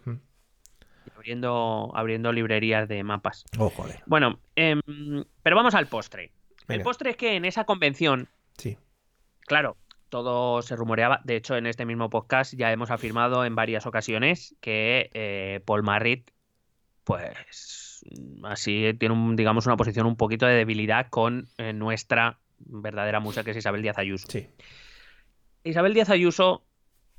[1.31, 3.45] Abriendo, abriendo librerías de mapas.
[3.57, 4.03] Oh, joder.
[4.07, 4.81] Bueno, em,
[5.45, 6.33] pero vamos al postre.
[6.67, 8.77] El postre es que en esa convención, Sí.
[9.43, 9.77] claro,
[10.09, 11.21] todo se rumoreaba.
[11.23, 15.85] De hecho, en este mismo podcast ya hemos afirmado en varias ocasiones que eh, Paul
[15.85, 16.31] Marrit,
[17.05, 18.03] pues
[18.43, 23.45] así tiene, un, digamos, una posición un poquito de debilidad con eh, nuestra verdadera musa,
[23.45, 24.27] que es Isabel Díaz Ayuso.
[24.29, 24.49] Sí.
[25.63, 26.65] Isabel Díaz Ayuso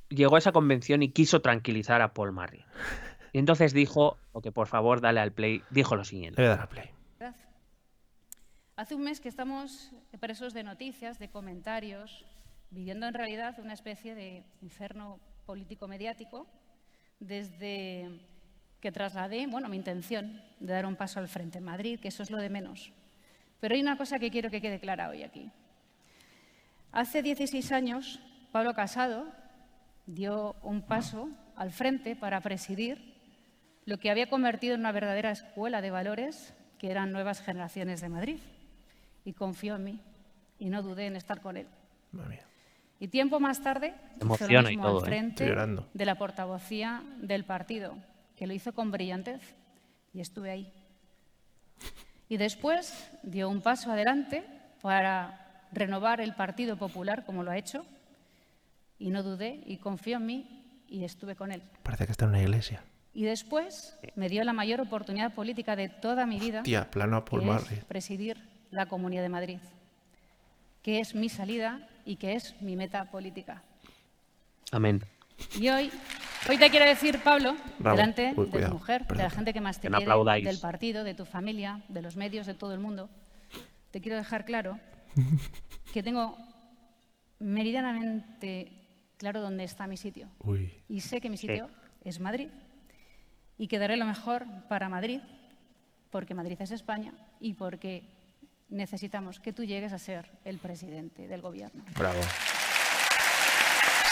[0.10, 2.65] llegó a esa convención y quiso tranquilizar a Paul Marrit.
[3.34, 6.41] Y entonces dijo, o que por favor dale al play, dijo lo Le siguiente.
[6.41, 6.89] voy a dar a play.
[8.76, 12.26] Hace un mes que estamos presos de noticias, de comentarios,
[12.72, 16.48] viviendo en realidad una especie de inferno político-mediático,
[17.20, 18.10] desde
[18.80, 22.24] que trasladé, bueno, mi intención de dar un paso al frente en Madrid, que eso
[22.24, 22.91] es lo de menos.
[23.60, 25.52] Pero hay una cosa que quiero que quede clara hoy aquí.
[26.91, 28.20] Hace 16 años,
[28.52, 29.28] Pablo Casado
[30.08, 33.11] dio un paso al frente para presidir
[33.86, 38.10] lo que había convertido en una verdadera escuela de valores que eran nuevas generaciones de
[38.10, 38.39] Madrid.
[39.24, 40.02] Y confió en mí
[40.58, 41.67] y no dudé en estar con él.
[43.00, 45.06] Y tiempo más tarde hizo lo mismo todo, al ¿eh?
[45.06, 45.56] frente
[45.94, 47.96] de la portavocía del partido,
[48.36, 49.56] que lo hizo con brillantez
[50.13, 50.74] y estuve ahí.
[52.30, 54.44] Y después dio un paso adelante
[54.82, 57.86] para renovar el Partido Popular como lo ha hecho
[59.00, 61.63] y no dudé y confió en mí y estuve con él.
[61.84, 62.84] Parece que está en una iglesia.
[63.13, 67.26] Y después me dio la mayor oportunidad política de toda mi vida, Tía, plano a
[67.26, 67.84] Paul que es Marriott.
[67.86, 68.38] presidir
[68.71, 69.60] la Comunidad de Madrid,
[70.82, 73.63] que es mi salida y que es mi meta política.
[74.71, 75.02] Amén.
[75.60, 75.91] Y hoy,
[76.47, 77.97] hoy te quiero decir, Pablo, Bravo.
[77.97, 79.24] delante Uy, de cuidado, tu mujer, de perdón.
[79.26, 80.45] la gente que más te Que no quiere, aplaudáis.
[80.45, 83.10] del partido, de tu familia, de los medios, de todo el mundo,
[83.91, 84.80] te quiero dejar claro
[85.93, 86.38] que tengo
[87.39, 88.71] meridianamente
[89.17, 90.30] claro dónde está mi sitio.
[90.39, 90.71] Uy.
[90.88, 91.69] Y sé que mi sitio
[92.04, 92.47] es Madrid.
[93.62, 95.19] Y que daré lo mejor para Madrid,
[96.10, 98.02] porque Madrid es España y porque
[98.69, 101.84] necesitamos que tú llegues a ser el presidente del gobierno.
[101.95, 102.19] Bravo.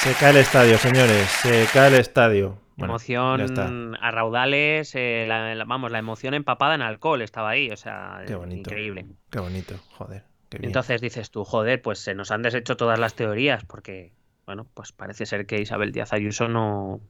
[0.03, 1.27] Se cae el estadio, señores.
[1.41, 2.59] Se cae el estadio.
[2.77, 7.71] Bueno, emoción a raudales, eh, la- la- vamos, la emoción empapada en alcohol estaba ahí,
[7.71, 8.59] o sea, Qué bonito.
[8.69, 9.07] increíble.
[9.31, 9.75] Qué bonito.
[9.97, 10.25] Joder.
[10.49, 10.69] Qué bien.
[10.69, 14.13] Entonces dices tú, joder, pues se nos han deshecho todas las teorías, porque,
[14.45, 17.01] bueno, pues parece ser que Isabel Díaz Ayuso no,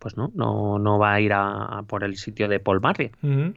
[0.00, 2.80] pues no, no, no va a ir a, a por el sitio de Paul.
[3.22, 3.54] Ujú.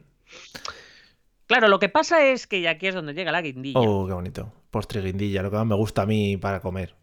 [1.46, 3.80] Claro, lo que pasa es que ya aquí es donde llega la guindilla.
[3.80, 4.52] Oh, qué bonito.
[4.70, 6.94] Postre guindilla, lo que más me gusta a mí para comer.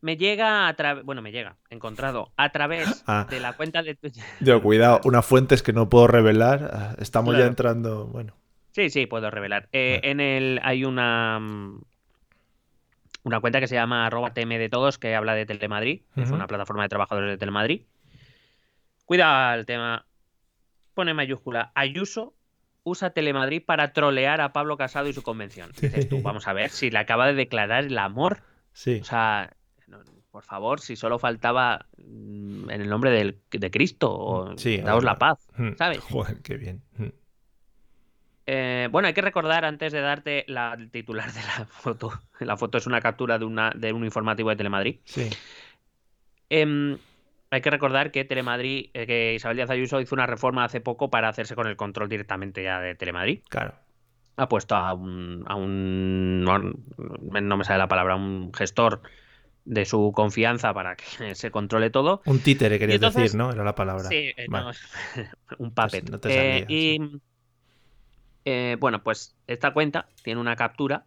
[0.00, 3.26] Me llega a través, bueno, me llega, encontrado a través Ah.
[3.28, 4.22] de la cuenta de Twitter.
[4.40, 6.70] Yo, cuidado, unas fuentes que no puedo revelar.
[6.72, 8.06] Ah, Estamos ya entrando.
[8.06, 8.34] Bueno.
[8.72, 9.68] Sí, sí, puedo revelar.
[9.72, 10.00] Eh.
[10.04, 11.80] En el hay una mm,
[13.24, 16.02] una cuenta que se llama arroba TM de todos que habla de Telemadrid.
[16.16, 16.34] Es Ujú.
[16.34, 17.82] una plataforma de trabajadores de Telemadrid.
[19.06, 20.04] Cuida el tema.
[20.94, 22.34] Pone mayúscula Ayuso
[22.82, 25.72] usa Telemadrid para trolear a Pablo Casado y su convención.
[25.80, 28.42] Dices tú, vamos a ver si le acaba de declarar el amor.
[28.72, 28.98] Sí.
[29.00, 29.56] O sea,
[30.30, 35.02] por favor, si solo faltaba mm, en el nombre del- de Cristo o Sí, daos
[35.02, 35.98] la paz, Mm, ¿sabes?
[35.98, 36.82] Joder, qué bien.
[36.98, 37.06] Mm.
[38.46, 42.12] Eh, bueno, hay que recordar antes de darte la el titular de la foto.
[42.40, 44.98] La foto es una captura de, una, de un informativo de Telemadrid.
[45.04, 45.28] Sí.
[46.50, 46.96] Em,
[47.56, 51.10] hay que recordar que Telemadrid, eh, que Isabel Díaz Ayuso hizo una reforma hace poco
[51.10, 53.40] para hacerse con el control directamente ya de Telemadrid.
[53.48, 53.74] Claro.
[54.36, 59.00] Ha puesto a un, a un no, no me sale la palabra, un gestor
[59.64, 62.22] de su confianza para que se controle todo.
[62.26, 63.50] Un títere querías entonces- decir, ¿no?
[63.50, 64.04] Era la palabra.
[64.04, 64.66] Sí, eh, Vale.
[65.16, 65.22] no,
[65.58, 66.08] un puppet.
[66.10, 67.00] no te Eh, y
[68.44, 71.04] eh, bueno, pues esta cuenta tiene una captura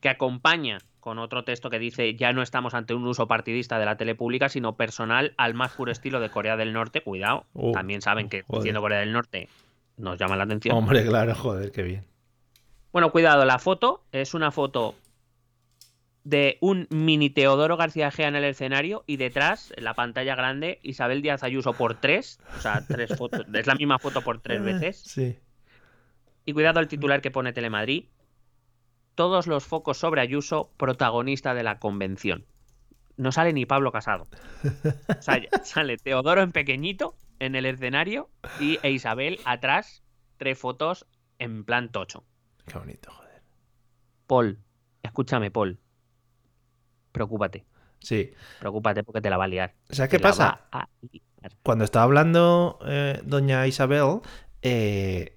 [0.00, 3.84] que acompaña con otro texto que dice ya no estamos ante un uso partidista de
[3.84, 7.02] la tele pública, sino personal al más puro estilo de Corea del Norte.
[7.02, 8.60] Cuidado, Uh, también saben que joder.
[8.62, 9.50] diciendo Corea del Norte
[9.98, 10.74] nos llama la atención.
[10.74, 12.04] Hombre, claro, joder, qué bien.
[12.90, 14.94] Bueno, cuidado, la foto es una foto
[16.22, 20.80] de un mini Teodoro García Gea en el escenario y detrás, en la pantalla grande,
[20.82, 22.40] Isabel Díaz Ayuso por tres.
[22.56, 23.44] O sea, tres fotos.
[23.52, 24.96] Es la misma foto por tres veces.
[25.04, 25.36] Sí.
[26.46, 28.04] Y cuidado el titular que pone Telemadrid.
[29.14, 32.46] Todos los focos sobre Ayuso, protagonista de la convención.
[33.16, 34.26] No sale ni Pablo Casado.
[35.18, 40.02] O sea, sale Teodoro en pequeñito en el escenario y e Isabel atrás,
[40.36, 41.06] tres fotos
[41.38, 42.24] en plan tocho.
[42.66, 43.42] Qué bonito, joder.
[44.26, 44.58] Paul,
[45.02, 45.78] escúchame, Paul.
[47.12, 47.64] Preocúpate,
[48.00, 48.32] Sí.
[48.58, 49.74] preocúpate porque te la va a liar.
[49.90, 50.66] ¿Sabes qué pasa?
[51.62, 54.20] Cuando estaba hablando eh, doña Isabel,
[54.62, 55.34] eh,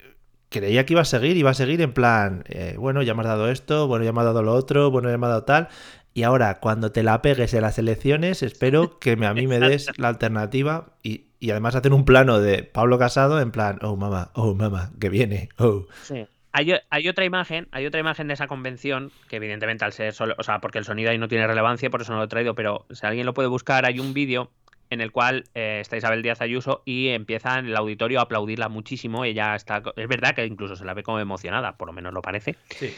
[0.49, 3.27] creía que iba a seguir, iba a seguir en plan, eh, bueno, ya me has
[3.27, 5.67] dado esto, bueno, ya me has dado lo otro, bueno, ya me has dado tal.
[6.13, 9.87] Y ahora, cuando te la pegues en las elecciones, espero que a mí me des
[9.97, 14.55] la alternativa y, además hacer un plano de Pablo Casado en plan, oh mamá, oh
[14.55, 15.85] mamá, que viene, oh.
[16.03, 16.25] Sí.
[16.53, 20.33] Hay, hay otra imagen, hay otra imagen de esa convención, que evidentemente al ser solo,
[20.39, 22.55] o sea, porque el sonido ahí no tiene relevancia, por eso no lo he traído,
[22.55, 24.49] pero si alguien lo puede buscar, hay un vídeo
[24.89, 28.69] en el cual eh, está Isabel Díaz Ayuso y empieza en el auditorio a aplaudirla
[28.69, 29.25] muchísimo.
[29.25, 32.21] Ella está, es verdad que incluso se la ve como emocionada, por lo menos lo
[32.21, 32.55] parece.
[32.69, 32.93] Sí.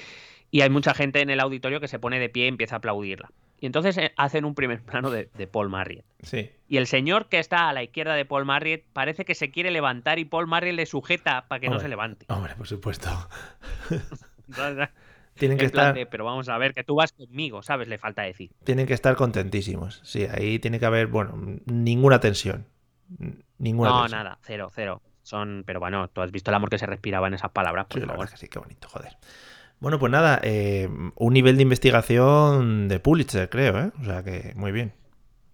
[0.52, 2.78] Y hay mucha gente en el auditorio que se pone de pie y empieza a
[2.78, 3.32] aplaudirla.
[3.62, 6.06] Y entonces eh, hacen un primer plano de, de Paul Marriott.
[6.24, 6.50] Sí.
[6.68, 9.70] Y el señor que está a la izquierda de Paul Marriott parece que se quiere
[9.70, 12.26] levantar y Paul Marriott le sujeta para que no se levante.
[12.30, 13.10] Hombre, por supuesto.
[15.40, 17.88] Tienen que en plan estar, de, pero vamos a ver, que tú vas conmigo, ¿sabes?
[17.88, 18.52] Le falta decir.
[18.64, 20.02] tienen que estar contentísimos.
[20.04, 21.34] Sí, ahí tiene que haber, bueno,
[21.66, 22.66] ninguna tensión.
[23.58, 24.20] Ninguna No, tensión.
[24.24, 25.02] nada, cero, cero.
[25.24, 27.96] Son, pero bueno, tú has visto el amor que se respiraba en esas palabras, por
[27.96, 28.20] Sí, la favor.
[28.26, 29.14] verdad que sí, qué bonito, joder.
[29.80, 33.92] Bueno, pues nada, eh, un nivel de investigación de Pulitzer, creo, ¿eh?
[34.02, 34.94] O sea que muy bien.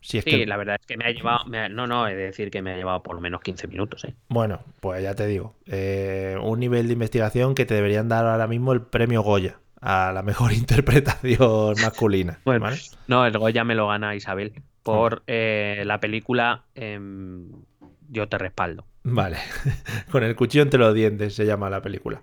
[0.01, 2.07] Si es Sí, que, la verdad es que me ha llevado, me ha- no, no,
[2.07, 4.13] he de decir que me ha llevado por lo menos 15 minutos, ¿eh?
[4.29, 8.45] bueno, pues ya te digo, eh, un nivel de investigación que te deberían dar ahora
[8.47, 12.39] mismo el premio Goya a la mejor interpretación masculina.
[12.43, 12.77] Bueno, ¿vale?
[13.07, 17.47] no, el Goya me lo gana Isabel por eh, la película em,
[18.09, 18.85] Yo te respaldo.
[19.03, 19.37] Vale,
[20.11, 22.21] con el cuchillo entre los dientes se llama la película.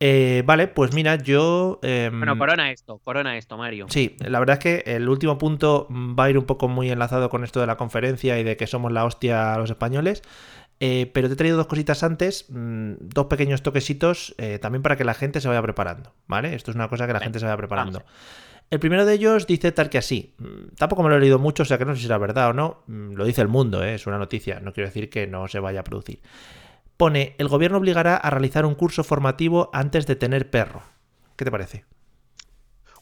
[0.00, 1.80] Eh, vale, pues mira, yo...
[1.82, 3.86] em, Bueno, corona esto, corona esto, Mario.
[3.88, 7.28] Sí, la verdad es que el último punto va a ir un poco muy enlazado
[7.30, 10.22] con esto de la conferencia y de que somos la hostia a los españoles.
[10.80, 14.96] Eh, pero te he traído dos cositas antes, mm, dos pequeños toquecitos, eh, también para
[14.96, 16.54] que la gente se vaya preparando, ¿vale?
[16.54, 17.98] Esto es una cosa que la gente se vaya preparando.
[18.00, 18.12] vamos.
[18.70, 20.34] El primero de ellos dice tal que así.
[20.38, 22.50] Mm, Tampoco me lo he leído mucho, o sea que no sé si será verdad
[22.50, 22.82] o no.
[22.86, 23.94] Mm, Lo dice el mundo, ¿eh?
[23.94, 26.20] es una noticia, no quiero decir que no se vaya a producir.
[26.96, 30.82] Pone, el gobierno obligará a realizar un curso formativo antes de tener perro.
[31.36, 31.84] ¿Qué te parece?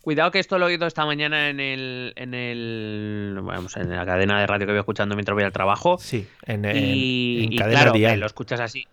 [0.07, 4.07] Cuidado que esto lo he oído esta mañana en el, en el, vamos, en la
[4.07, 5.99] cadena de radio que voy escuchando mientras voy al trabajo.
[5.99, 8.13] Sí, en, y, en y cadena claro, dial.
[8.13, 8.87] que lo escuchas así.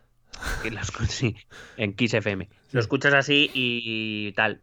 [0.63, 1.35] lo sí,
[1.77, 2.49] en Kiss FM.
[2.71, 4.61] Lo escuchas así y tal.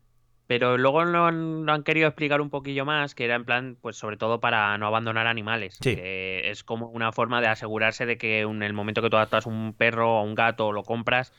[0.49, 3.77] Pero luego lo han, lo han querido explicar un poquillo más, que era en plan,
[3.81, 5.79] pues sobre todo para no abandonar animales.
[5.81, 5.95] Sí.
[5.95, 9.47] Que es como una forma de asegurarse de que en el momento que tú adoptas
[9.47, 11.33] un perro o un gato o lo compras,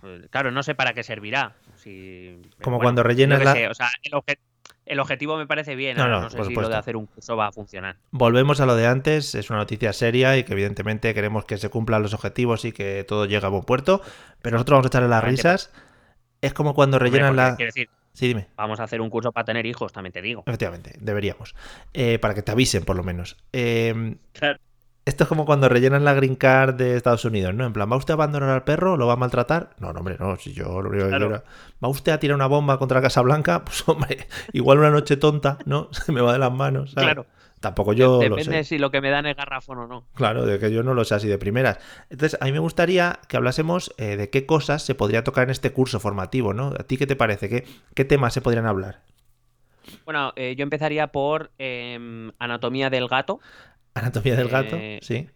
[0.00, 1.56] pues, claro, no sé para qué servirá.
[1.84, 4.38] Si- Como cuando rellenas la- sé, o sea, el, obje-
[4.86, 5.96] el objetivo me parece bien.
[5.96, 7.96] No, no, no sé si lo de hacer un curso va a funcionar.
[8.10, 11.68] Volvemos a lo de antes, es una noticia seria y que evidentemente queremos que se
[11.68, 14.02] cumplan los objetivos y que todo llegue a buen puerto,
[14.42, 15.72] pero nosotros vamos a echarle las risas.
[16.40, 17.54] Es como cuando rellenan la...
[17.54, 18.46] Decir, Sí, dime.
[18.56, 20.44] vamos a hacer un curso para tener hijos, también te digo.
[20.46, 21.54] Efectivamente, deberíamos.
[21.92, 23.36] Eh, para que te avisen, por lo menos.
[23.52, 24.60] Eh, Claro.
[25.06, 27.64] Esto es como cuando rellenan la green card de Estados Unidos, ¿no?
[27.66, 28.96] En plan, ¿va usted a abandonar al perro?
[28.96, 29.70] ¿Lo va a maltratar?
[29.78, 30.36] No, no, hombre, no.
[30.36, 31.28] Si yo lo único que Claro.
[31.28, 31.44] quiero-
[31.84, 33.62] ¿Va usted a tirar una bomba contra la Casa Blanca?
[33.64, 35.88] Pues, hombre, igual una noche tonta, ¿no?
[35.92, 36.92] Se me va de las manos.
[36.92, 37.04] ¿sabes?
[37.06, 37.26] Claro.
[37.60, 38.64] Tampoco yo lo Depende sé.
[38.64, 40.04] si lo que me dan es garrafón o no.
[40.14, 41.78] Claro, de que yo no lo sé así de primeras.
[42.10, 45.50] Entonces, a mí me gustaría que hablásemos eh, de qué cosas se podría tocar en
[45.50, 46.74] este curso formativo, ¿no?
[46.78, 47.48] ¿A ti qué te parece?
[47.48, 49.00] ¿Qué, qué temas se podrían hablar?
[50.04, 53.40] Bueno, eh, yo empezaría por em, anatomía del gato.
[53.94, 54.76] ¿Anatomía del gato?
[54.76, 55.28] Eh, Sí.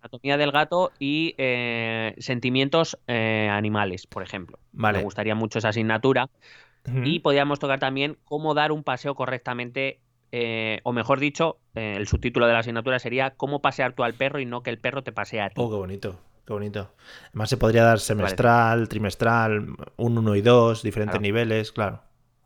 [0.00, 4.58] Anatomía del gato y eh, sentimientos eh, animales, por ejemplo.
[4.72, 4.98] Vale.
[4.98, 6.28] Me gustaría mucho esa asignatura.
[7.02, 10.00] Y podríamos tocar también cómo dar un paseo correctamente,
[10.82, 14.44] o mejor dicho, el subtítulo de la asignatura sería cómo pasear tú al perro y
[14.44, 15.54] no que el perro te pasee a ti.
[15.56, 16.90] Oh, qué bonito, qué bonito.
[17.30, 21.22] Además se podría dar semestral, trimestral, un 1 y 2, diferentes Claro.
[21.22, 22.02] niveles, claro.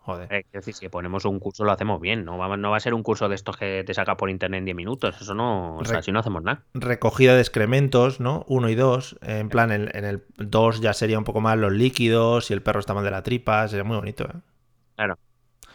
[0.09, 0.33] Joder.
[0.33, 2.81] Eh, quiero decir, si ponemos un curso lo hacemos bien, no va, no va a
[2.81, 5.77] ser un curso de estos que te saca por internet en 10 minutos, eso no,
[5.77, 6.63] o sea, así no hacemos nada.
[6.73, 8.47] Recogida de excrementos, ¿no?
[8.49, 9.19] 1 y 2.
[9.21, 12.63] En plan, en, en el 2 ya sería un poco más los líquidos, si el
[12.63, 14.41] perro está mal de la tripa, sería muy bonito, ¿eh?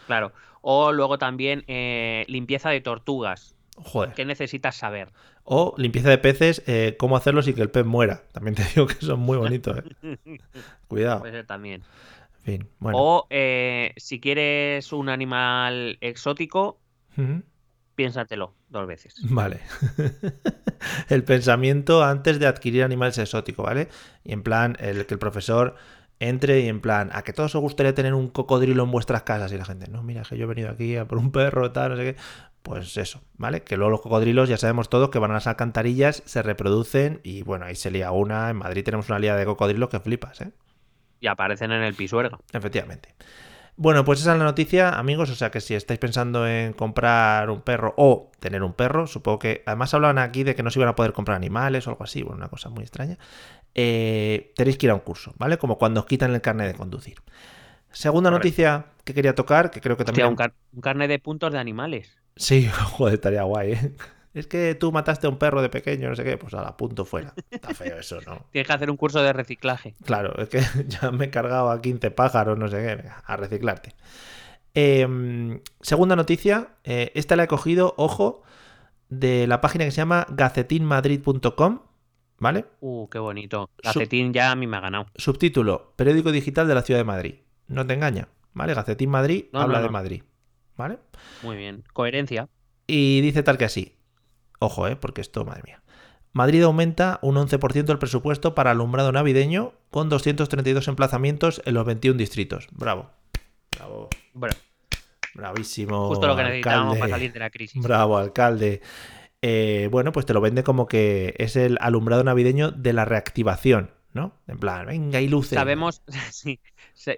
[0.06, 0.32] Claro.
[0.60, 3.54] O luego también eh, limpieza de tortugas.
[3.76, 4.12] Joder.
[4.14, 5.12] ¿Qué necesitas saber?
[5.42, 8.22] O limpieza de peces, eh, cómo hacerlo sin que el pez muera.
[8.32, 10.18] También te digo que son muy bonitos, ¿eh?
[10.88, 11.20] Cuidado.
[11.20, 11.82] Puede ser también.
[12.44, 12.98] En fin, bueno.
[12.98, 16.78] O eh, si quieres un animal exótico,
[17.94, 19.14] piénsatelo dos veces.
[19.30, 19.60] Vale.
[21.08, 23.88] el pensamiento antes de adquirir animales exóticos, ¿vale?
[24.24, 25.76] Y en plan, el que el profesor
[26.20, 29.52] entre y en plan, ¿a que todos os gustaría tener un cocodrilo en vuestras casas?
[29.52, 31.90] Y la gente, no, mira, que yo he venido aquí a por un perro, tal,
[31.90, 32.20] no sé qué.
[32.62, 33.62] Pues eso, ¿vale?
[33.62, 37.42] Que luego los cocodrilos ya sabemos todo que van a las alcantarillas, se reproducen y
[37.42, 38.48] bueno, ahí se lía una.
[38.50, 40.52] En Madrid tenemos una lía de cocodrilos que flipas, ¿eh?
[41.24, 42.38] Y aparecen en el pisuerga.
[42.52, 43.14] Efectivamente.
[43.76, 45.30] Bueno, pues esa es la noticia, amigos.
[45.30, 49.38] O sea que si estáis pensando en comprar un perro o tener un perro, supongo
[49.40, 49.62] que.
[49.66, 52.22] Además, hablaban aquí de que no se iban a poder comprar animales o algo así.
[52.22, 53.18] Bueno, una cosa muy extraña.
[53.74, 55.58] Eh, tenéis que ir a un curso, ¿vale?
[55.58, 57.16] Como cuando os quitan el carnet de conducir.
[57.92, 58.48] Segunda Correcto.
[58.48, 60.26] noticia que quería tocar, que creo que también.
[60.26, 62.18] Hostia, un, car- un carnet de puntos de animales.
[62.36, 63.92] Sí, joder, estaría guay, ¿eh?
[64.34, 66.76] Es que tú mataste a un perro de pequeño, no sé qué, pues a la
[66.76, 67.32] punto fuera.
[67.50, 68.46] Está feo eso, ¿no?
[68.50, 69.94] Tienes que hacer un curso de reciclaje.
[70.04, 73.94] Claro, es que ya me he cargado a 15 pájaros, no sé qué, a reciclarte.
[74.74, 78.42] Eh, segunda noticia, eh, esta la he cogido, ojo,
[79.08, 81.80] de la página que se llama gacetinmadrid.com,
[82.38, 82.64] ¿vale?
[82.80, 83.70] Uh, qué bonito.
[83.82, 85.06] Gacetín ya a mí me ha ganado.
[85.14, 87.34] Subtítulo, periódico digital de la ciudad de Madrid.
[87.68, 88.74] No te engaña, ¿vale?
[88.74, 89.90] Gacetín Madrid No, habla no, de.
[89.90, 90.22] Madrid,
[90.76, 90.98] ¿vale?
[91.42, 91.84] Muy bien.
[91.92, 92.48] Coherencia.
[92.86, 93.96] Y dice tal que así.
[94.58, 94.96] Ojo, ¿eh?
[94.96, 95.82] Porque esto, madre mía.
[96.32, 102.18] Madrid aumenta un 11% el presupuesto para alumbrado navideño con 232 emplazamientos en los 21
[102.18, 102.66] distritos.
[102.72, 103.10] Bravo.
[103.76, 104.08] Bravo.
[104.32, 104.54] Bueno,
[105.34, 106.08] Bravísimo.
[106.08, 107.80] justo lo que necesitábamos para salir de la crisis.
[107.82, 108.80] Bravo, alcalde.
[109.42, 113.90] Eh, bueno, pues te lo vende como que es el alumbrado navideño de la reactivación,
[114.12, 114.32] ¿no?
[114.48, 115.56] En plan, venga, y luces.
[115.56, 116.02] Sabemos,
[116.32, 116.60] sí,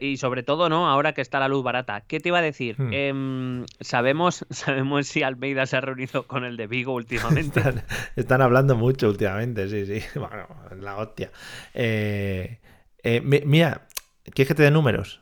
[0.00, 0.88] y sobre todo, ¿no?
[0.88, 2.00] Ahora que está la luz barata.
[2.06, 2.76] ¿Qué te iba a decir?
[2.80, 2.92] Hmm.
[2.92, 7.60] Em, sabemos, sabemos si Almeida se ha reunido con el de Vigo últimamente.
[7.60, 7.84] Están,
[8.16, 10.06] están hablando mucho últimamente, sí, sí.
[10.18, 10.46] Bueno,
[10.80, 11.30] la hostia.
[11.74, 12.58] Eh,
[13.02, 13.86] eh, mi- mira,
[14.24, 15.20] ¿quieres que te dé números?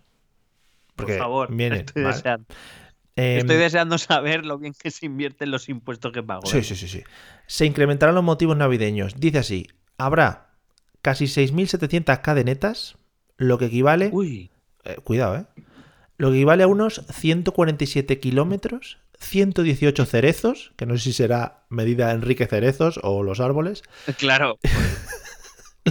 [0.96, 2.14] Por favor, vienen, estoy, vale.
[2.16, 2.46] deseando,
[3.16, 6.46] Eh, estoy deseando saber lo bien que se invierten los impuestos que pago.
[6.46, 6.62] Sí, ¿eh?
[6.62, 7.02] sí, sí, sí.
[7.48, 9.14] Se incrementarán los motivos navideños.
[9.18, 9.66] Dice así:
[9.98, 10.50] habrá
[11.02, 12.96] casi 6.700 cadenetas,
[13.36, 14.10] lo que equivale.
[14.12, 14.50] Uy,
[14.84, 15.44] eh, cuidado, ¿eh?
[16.16, 22.12] Lo que equivale a unos 147 kilómetros, 118 cerezos, que no sé si será medida
[22.12, 23.82] Enrique Cerezos o los árboles.
[24.18, 24.58] claro.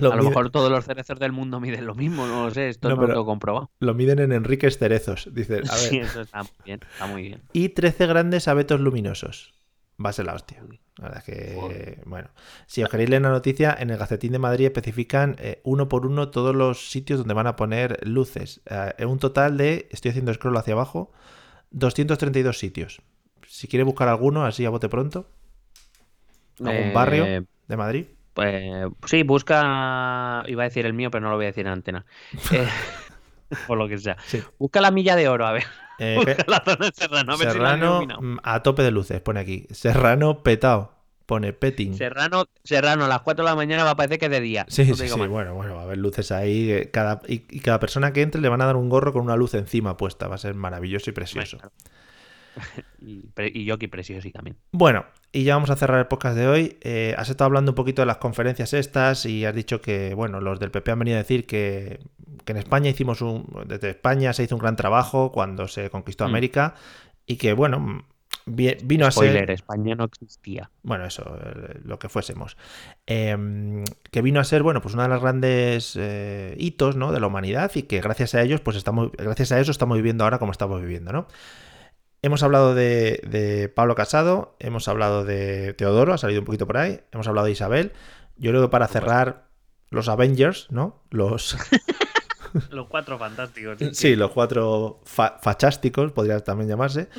[0.01, 2.69] Lo, a lo mejor todos los cerezos del mundo miden lo mismo, no lo sé.
[2.69, 3.69] Esto No, lo tengo comprobado.
[3.79, 5.57] lo miden en Enriques Cerezos, dice.
[5.57, 5.67] A ver.
[5.75, 6.79] Sí, eso está muy bien.
[6.93, 7.41] Está muy bien.
[7.53, 9.53] Y 13 grandes abetos luminosos.
[10.03, 10.63] Va a ser la hostia.
[10.67, 10.79] Uy.
[10.97, 12.01] La verdad es que, Joder.
[12.05, 12.29] bueno,
[12.67, 16.05] si os queréis leer la noticia, en el Gacetín de Madrid especifican eh, uno por
[16.05, 18.61] uno todos los sitios donde van a poner luces.
[18.69, 21.11] Eh, en un total de, estoy haciendo scroll hacia abajo,
[21.71, 23.01] 232 sitios.
[23.47, 25.27] Si quiere buscar alguno, así a bote pronto,
[26.59, 27.25] algún Eh, barrio
[27.67, 28.05] de Madrid.
[28.33, 28.63] Pues
[29.05, 30.43] sí, busca.
[30.47, 32.05] Iba a decir el mío, pero no lo voy a decir en antena.
[33.67, 34.17] Por lo que sea.
[34.25, 34.41] Sí.
[34.59, 35.63] Busca la milla de oro, a ver.
[35.99, 38.91] Eh, Busca la zona de Serrano, a ver si la Serrano mm, a tope de
[38.91, 39.67] luces, pone aquí.
[39.71, 40.91] Serrano petao,
[41.25, 41.95] pone petting.
[41.97, 44.65] Serrano, Serrano, a las 4 de la mañana va a parecer que es de día.
[44.69, 45.19] Sí, No sí, sí.
[45.27, 46.71] Bueno, bueno, va a haber luces ahí.
[46.71, 49.21] eh, Cada, y, y cada persona que entre le van a dar un gorro con
[49.23, 50.27] una luz encima puesta.
[50.27, 51.57] Va a ser maravilloso y precioso.
[51.57, 51.71] Bueno,
[53.05, 54.55] Y, y Yoki precioso también.
[54.71, 56.77] Bueno, y ya vamos a cerrar el podcast de hoy.
[56.81, 60.39] Eh, has estado hablando un poquito de las conferencias estas y has dicho que, bueno,
[60.39, 61.99] los del PP han venido a decir que,
[62.45, 63.45] que en España hicimos un.
[63.67, 66.27] Desde España se hizo un gran trabajo cuando se conquistó Mm.
[66.29, 66.75] América
[67.25, 68.05] y que, bueno,
[68.45, 69.51] vi- vino a ser.
[69.51, 70.69] España no existía.
[70.83, 72.55] bueno, eso, eh, lo que fuésemos,
[73.05, 77.11] Eh, que vino a ser, bueno, pues una de las grandes eh, hitos, ¿no?
[77.11, 80.23] De la humanidad y que gracias a ellos, pues estamos, gracias a eso estamos viviendo
[80.23, 81.27] ahora como estamos viviendo, ¿no?
[82.24, 86.78] Hemos hablado de, de Pablo Casado, hemos hablado de Teodoro, ha salido un poquito por
[86.78, 87.91] ahí, hemos hablado de Isabel.
[88.38, 89.49] Yo creo que para cerrar
[89.89, 91.03] los Avengers, ¿no?
[91.11, 91.57] Los,
[92.71, 93.78] Los cuatro fantásticos.
[93.91, 97.09] sí, los cuatro fa- fachásticos, podría también llamarse.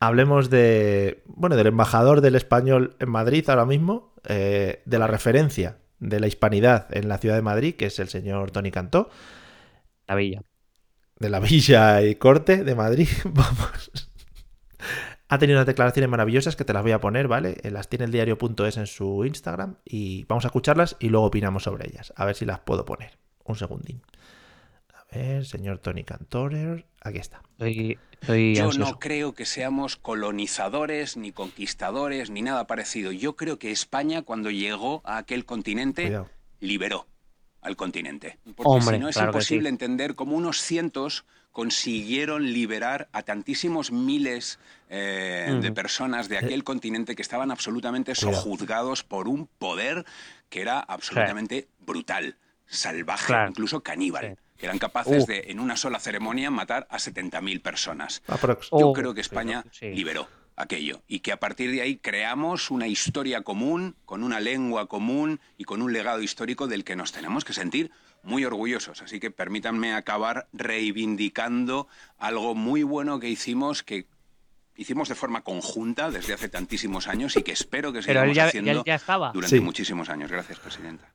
[0.00, 5.76] Hablemos de, bueno, del embajador del español en Madrid ahora mismo, eh, de la referencia
[5.98, 9.10] de la hispanidad en la ciudad de Madrid, que es el señor Tony Cantó,
[10.08, 10.42] La villa.
[11.20, 13.08] De la Villa y Corte de Madrid.
[13.24, 14.08] Vamos.
[15.28, 17.58] Ha tenido unas declaraciones maravillosas que te las voy a poner, ¿vale?
[17.62, 21.62] Eh, Las tiene el diario.es en su Instagram y vamos a escucharlas y luego opinamos
[21.62, 22.12] sobre ellas.
[22.16, 23.16] A ver si las puedo poner.
[23.44, 24.02] Un segundín.
[24.92, 26.84] A ver, señor Tony Cantorer.
[27.00, 27.42] Aquí está.
[27.52, 28.92] Estoy, estoy Yo ansioso.
[28.92, 33.12] no creo que seamos colonizadores, ni conquistadores, ni nada parecido.
[33.12, 36.28] Yo creo que España, cuando llegó a aquel continente, Cuidado.
[36.58, 37.06] liberó
[37.62, 38.38] al continente.
[38.56, 39.74] Porque Hombre, si no es claro imposible sí.
[39.74, 44.58] entender cómo unos cientos consiguieron liberar a tantísimos miles
[44.88, 50.04] eh, de personas de aquel continente que estaban absolutamente sojuzgados por un poder
[50.48, 52.36] que era absolutamente brutal,
[52.66, 53.50] salvaje, Claro.
[53.50, 54.36] incluso caníbal.
[54.58, 54.64] Sí.
[54.64, 55.26] Eran capaces Uh.
[55.26, 58.22] de, en una sola ceremonia, matar a 70.000 personas.
[58.26, 58.68] Aprox.
[58.70, 59.90] Yo Oh, creo que España sí.
[59.90, 60.28] liberó
[60.62, 65.40] aquello y que a partir de ahí creamos una historia común, con una lengua común
[65.58, 67.90] y con un legado histórico del que nos tenemos que sentir
[68.22, 69.00] muy orgullosos.
[69.02, 71.88] Así que permítanme acabar reivindicando
[72.18, 74.06] algo muy bueno que hicimos que
[74.76, 78.72] hicimos de forma conjunta desde hace tantísimos años y que espero que sigamos ya, haciendo
[78.72, 79.30] ya- ya estaba.
[79.32, 79.60] durante Sí.
[79.62, 80.30] muchísimos años.
[80.30, 81.12] Gracias, presidenta.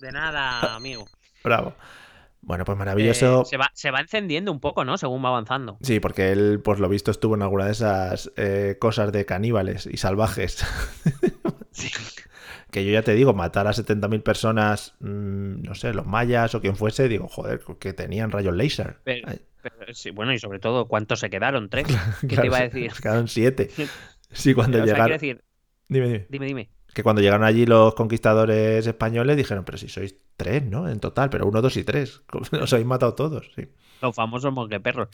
[0.00, 1.06] De nada, amigo.
[1.44, 1.74] Bravo.
[2.40, 3.42] Bueno, pues maravilloso.
[3.42, 4.96] Eh, se, va, se va encendiendo un poco, ¿no?
[4.96, 5.78] Según va avanzando.
[5.82, 9.86] Sí, porque él, por lo visto, estuvo en alguna de esas eh, cosas de caníbales
[9.86, 10.64] y salvajes.
[12.70, 16.60] que yo ya te digo, matar a 70.000 personas, mm, no sé, los mayas o
[16.60, 18.98] quien fuese, digo, joder, que tenían rayos láser.
[19.04, 19.28] Pero-
[19.60, 21.68] Pero, sí, bueno, y sobre todo, ¿cuántos se quedaron?
[21.68, 21.86] ¿Tres?
[22.20, 22.92] ¿Qué claro, te iba a decir?
[22.92, 23.70] se quedaron siete.
[24.30, 25.06] Sí, cuando O sea, llegaron.
[25.18, 25.44] quiero decir,
[25.88, 26.26] Dime, dime.
[26.28, 26.70] dime, dime.
[26.98, 30.88] Que cuando llegaron allí los conquistadores españoles dijeron, pero si sois tres, ¿no?
[30.88, 32.22] En total, pero uno, dos y tres.
[32.60, 33.68] Os habéis matado todos, sí.
[34.00, 35.08] Los famosos monjeperros.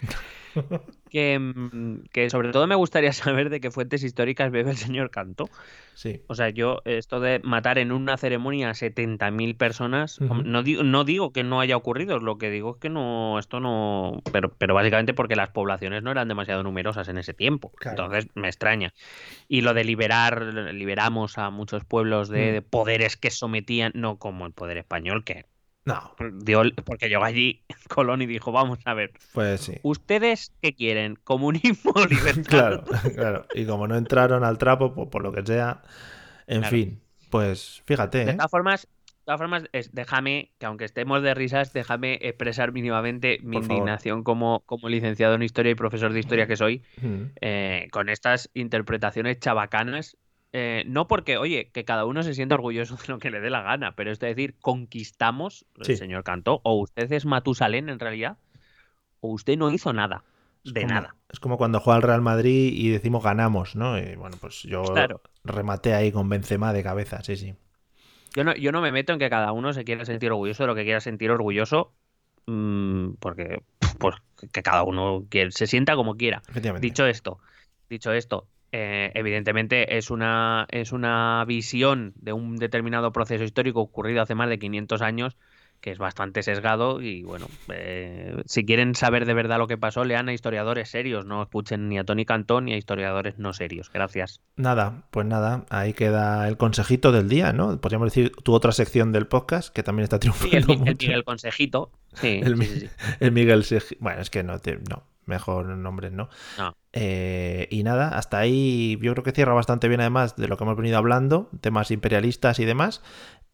[1.11, 5.11] que, mm, que sobre todo me gustaría saber de qué fuentes históricas bebe el señor
[5.11, 5.49] Cantó.
[5.95, 6.23] Sí.
[6.27, 11.05] O sea, yo, esto de matar en una ceremonia a 70.000 personas, no, digo, no
[11.05, 14.21] digo que no haya ocurrido, lo que digo es que no, esto no.
[14.33, 17.71] Pero, pero básicamente porque las poblaciones no eran demasiado numerosas en ese tiempo.
[17.77, 18.05] Claro.
[18.05, 18.93] Entonces me extraña.
[19.47, 20.43] Y lo de liberar,
[20.75, 25.47] liberamos a muchos pueblos de, de poderes que sometían, no como el poder español, que
[25.87, 29.75] No, dio, porque llegó allí Colón y dijo: Vamos a ver, pues sí.
[29.83, 31.17] ¿ustedes qué quieren?
[31.25, 32.45] ¿Comunismo o libertad?
[32.49, 33.47] Claro, claro.
[33.55, 35.83] Y como no entraron al trapo, pues por lo que sea.
[36.47, 36.77] En Claro.
[36.77, 38.35] fin, pues fíjate, De ¿eh?
[38.35, 43.39] todas formas, de todas formas es- déjame, que aunque estemos de risas, déjame expresar mínimamente
[43.43, 47.23] mi Por indignación como, como licenciado en historia y profesor de historia que soy, Mm.
[47.41, 50.17] eh, con estas interpretaciones chabacanas.
[50.57, 53.51] Eh, no porque, oye, que cada uno se sienta orgulloso de lo que le dé
[53.51, 55.97] la gana, pero es decir, conquistamos, el Sí.
[55.97, 58.39] señor Cantó, o usted es Matusalén en realidad,
[59.21, 60.23] o usted no hizo nada,
[60.63, 61.17] de como- nada.
[61.29, 63.99] Es como cuando juega el Real Madrid y decimos ganamos, ¿no?
[63.99, 65.21] Y bueno, pues yo Claro.
[65.43, 67.55] rematé ahí con Benzema de cabeza, sí, sí.
[68.37, 70.67] Yo no, yo no me meto en que cada uno se quiera sentir orgulloso de
[70.69, 71.93] lo que quiera sentir orgulloso,
[72.47, 73.63] mm, porque
[73.99, 74.15] pues,
[74.53, 76.43] que cada uno quiere- se sienta como quiera.
[76.49, 76.87] Efectivamente.
[76.87, 77.39] Dicho esto,
[77.91, 78.47] dicho esto,
[78.77, 84.49] eh, evidentemente es una, es una visión de un determinado proceso histórico ocurrido hace más
[84.49, 85.37] de 500 años
[85.81, 90.03] que es bastante sesgado y bueno, eh, si quieren saber de verdad lo que pasó,
[90.07, 93.91] lean a historiadores serios, no escuchen ni a Tony Cantón ni a historiadores no serios.
[93.93, 94.41] Gracias.
[94.57, 97.79] Nada, pues nada, ahí queda el consejito del día, ¿no?
[97.83, 101.07] Podríamos decir tu otra sección del podcast, que también está Sí, el, triunfando el mucho.
[101.07, 101.91] Miguel Consejito.
[102.15, 102.89] Sí, El sí, sí.
[103.21, 103.63] El Miguel
[104.01, 106.29] Bueno, es que no, te- no, mejor nombres, ¿no?
[106.59, 106.75] No.
[106.93, 110.65] Eh, y nada, hasta ahí yo creo que cierra bastante bien además de lo que
[110.65, 113.03] hemos venido hablando, temas imperialistas y demás.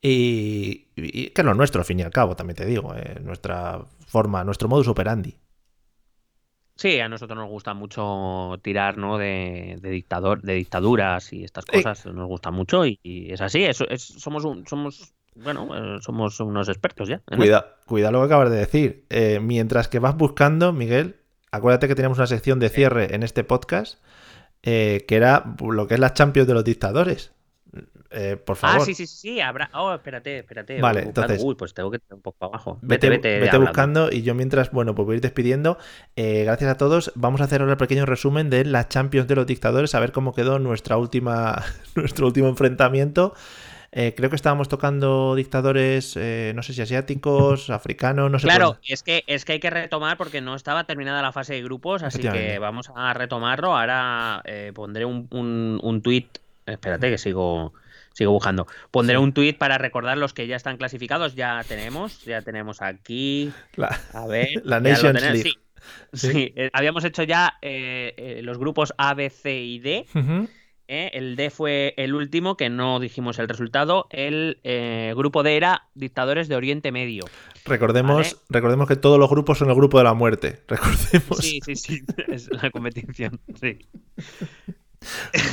[0.02, 3.18] Y, y- que es lo nuestro, al fin y al cabo, también te digo, eh,
[3.22, 5.36] nuestra forma, nuestro modus operandi.
[6.76, 9.18] Sí, a nosotros nos gusta mucho tirar, ¿no?
[9.18, 11.72] De, de dictador, de dictaduras y estas Sí.
[11.76, 12.06] cosas.
[12.06, 13.62] Nos gusta mucho y, y es así.
[13.64, 17.20] Es, es- somos un, somos, bueno, eh, somos unos expertos ya.
[17.36, 19.04] Cuida, cuida lo que acabas de decir.
[19.10, 21.19] Eh, mientras que vas buscando, Miguel,
[21.52, 23.98] acuérdate que tenemos una sección de cierre en este podcast
[24.62, 27.32] eh, que era lo que es las Champions de los dictadores.
[28.12, 28.84] Eh, por Ah, favor.
[28.86, 29.70] sí, sí, sí, habrá.
[29.72, 30.80] Oh, espérate, espérate.
[30.80, 32.78] Vale, entonces- Uy, pues tengo que un poco abajo.
[32.82, 35.78] Vete, Vete, vete, vete buscando y yo mientras, bueno, pues voy a ir despidiendo.
[36.16, 37.12] Eh, gracias a todos.
[37.14, 40.10] Vamos a hacer ahora el pequeño resumen de las Champions de los dictadores, a ver
[40.10, 41.62] cómo quedó nuestra última,
[41.94, 43.34] nuestro último enfrentamiento.
[43.92, 48.46] Eh, creo que estábamos tocando dictadores, eh, no sé si asiáticos, africanos, no sé.
[48.46, 51.62] Claro, es que, es que hay que retomar porque no estaba terminada la fase de
[51.62, 53.76] grupos, así que vamos a retomarlo.
[53.76, 56.38] Ahora eh, pondré un, un, un tuit.
[56.66, 57.74] Espérate que sigo,
[58.12, 58.68] sigo buscando.
[58.92, 59.22] Pondré Sí.
[59.24, 61.34] un tuit para recordar los que ya están clasificados.
[61.34, 63.50] Ya tenemos, ya tenemos aquí.
[63.74, 64.50] La- A ver.
[64.64, 65.42] La Nations League.
[65.42, 65.54] Sí,
[66.12, 66.30] Sí.
[66.32, 70.06] sí, eh, habíamos hecho ya eh, eh, los grupos A, B, C y D.
[70.14, 70.48] Ujú.
[70.90, 71.10] ¿Eh?
[71.14, 74.06] El D fue el último, que no dijimos el resultado.
[74.10, 77.24] El eh, grupo D era dictadores de Oriente Medio.
[77.64, 78.44] Recordemos, Vale.
[78.48, 80.60] recordemos que todos los grupos son el grupo de la muerte.
[80.68, 81.38] Recordemos.
[81.38, 83.40] Sí, sí, sí, es la competición.
[83.60, 83.78] Sí.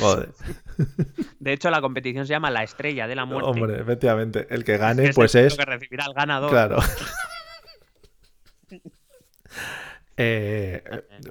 [0.00, 0.30] Joder.
[1.38, 3.48] De hecho, la competición se llama la estrella de la muerte.
[3.48, 4.46] Hombre, efectivamente.
[4.50, 5.56] El que gane, es pues el es.
[5.56, 6.50] que recibirá el ganador.
[6.50, 6.78] Claro.
[10.20, 10.82] Eh,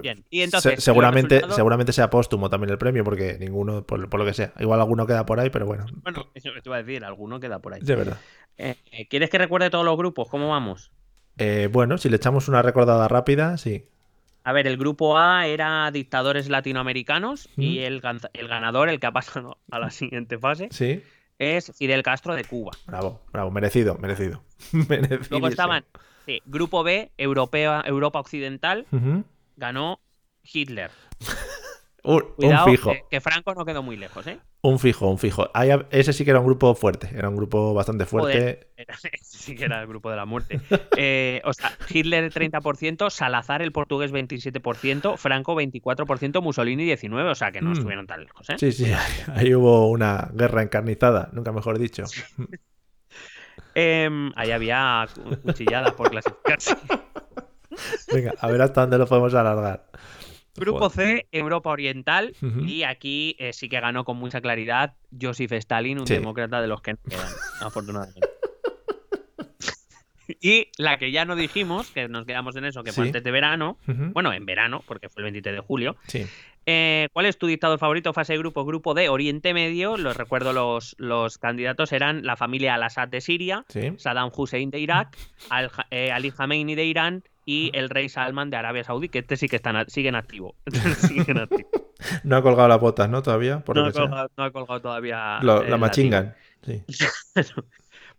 [0.02, 0.24] Bien.
[0.30, 4.26] Y entonces, se- seguramente, seguramente sea póstumo también el premio, porque ninguno, por, por lo
[4.26, 4.54] que sea.
[4.60, 5.86] Igual alguno queda por ahí, pero bueno.
[6.04, 7.82] Bueno, eso te iba a decir, alguno queda por ahí.
[7.82, 8.18] De verdad.
[8.58, 10.30] Eh, eh, ¿Quieres que recuerde todos los grupos?
[10.30, 10.92] ¿Cómo vamos?
[11.38, 13.86] Eh, bueno, si le echamos una recordada rápida, sí.
[14.44, 18.02] A ver, el grupo A era dictadores latinoamericanos y el,
[18.34, 21.04] el ganador, el que ha pasado a la siguiente fase, Sí.
[21.38, 22.72] es Fidel Castro de Cuba.
[22.88, 23.52] Bravo, bravo.
[23.52, 24.42] Merecido, merecido.
[25.30, 25.84] Luego estaban,
[26.28, 28.86] sí, grupo B, Europea, Europa Occidental,
[29.56, 30.00] ganó
[30.44, 30.92] Hitler.
[32.04, 32.24] Un,
[32.64, 32.92] fijo.
[32.92, 34.40] que, que Franco no quedó muy lejos, ¿eh?
[34.62, 35.50] Un fijo, un fijo.
[35.54, 37.10] Ahí ese sí que era un grupo fuerte.
[37.14, 38.32] Era un grupo bastante fuerte.
[38.40, 40.62] Joder, era- sí que era el grupo de la muerte.
[40.98, 47.30] Eh, o sea, Hitler 30%, Salazar el portugués 27%, Franco 24%, Mussolini 19%.
[47.32, 47.74] O sea, que no Mm.
[47.74, 48.56] estuvieron tan lejos, ¿eh?
[48.58, 48.86] Sí, sí.
[48.86, 52.06] Ahí, ahí hubo una guerra encarnizada, nunca mejor dicho.
[53.76, 56.76] Em, ahí había cu- cuchilladas por clasificarse.
[58.14, 59.86] Venga, a ver hasta dónde lo podemos alargar.
[60.56, 60.90] Grupo.
[60.90, 62.36] C, Europa Oriental.
[62.66, 66.14] Y aquí eh, sí que ganó con mucha claridad Joseph Stalin, un Sí.
[66.16, 67.32] demócrata de los que no quedan,
[67.62, 68.22] afortunadamente.
[70.42, 73.10] Y la que ya no dijimos, que nos quedamos en eso, que fue Sí.
[73.10, 75.96] antes de verano, bueno, en verano, porque fue el 23 de julio.
[76.08, 76.26] Sí.
[76.70, 78.12] Eh, ¿Cuál es tu dictador favorito?
[78.12, 79.96] Fase de grupo, grupo D, Oriente Medio.
[79.96, 83.94] Los recuerdo, los, los candidatos eran la familia Al-Assad de Siria, Sí.
[83.98, 85.16] Saddam Hussein de Irak,
[85.50, 89.38] Al- eh, Ali Khamenei de Irán y el rey Salman de Arabia Saudí, que este
[89.38, 90.56] sí que están, siguen activo.
[91.26, 91.70] siguen activo.
[92.26, 93.24] No ha colgado las botas, ¿no?
[93.24, 93.62] Todavía.
[93.62, 95.40] Por No, ha colgado, no ha colgado todavía.
[95.44, 96.36] Lo- la machingan.
[96.64, 96.84] Sí.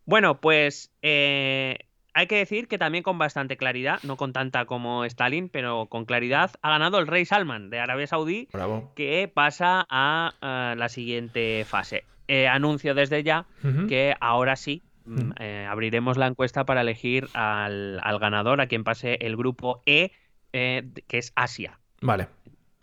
[0.05, 1.81] Bueno, pues eh,
[2.19, 6.05] hay que decir que también con bastante claridad, no con tanta como Stalin, pero con
[6.05, 8.91] claridad, ha ganado el rey Salman de Arabia Saudí, Bravo.
[8.97, 12.05] que pasa a, eh, la siguiente fase.
[12.27, 13.47] Eh, anuncio desde ya
[13.89, 18.83] que ahora sí mm, eh, abriremos la encuesta para elegir al, al ganador, a quien
[18.83, 20.11] pase el grupo E,
[20.53, 21.79] eh, que es Asia.
[22.01, 22.27] Vale.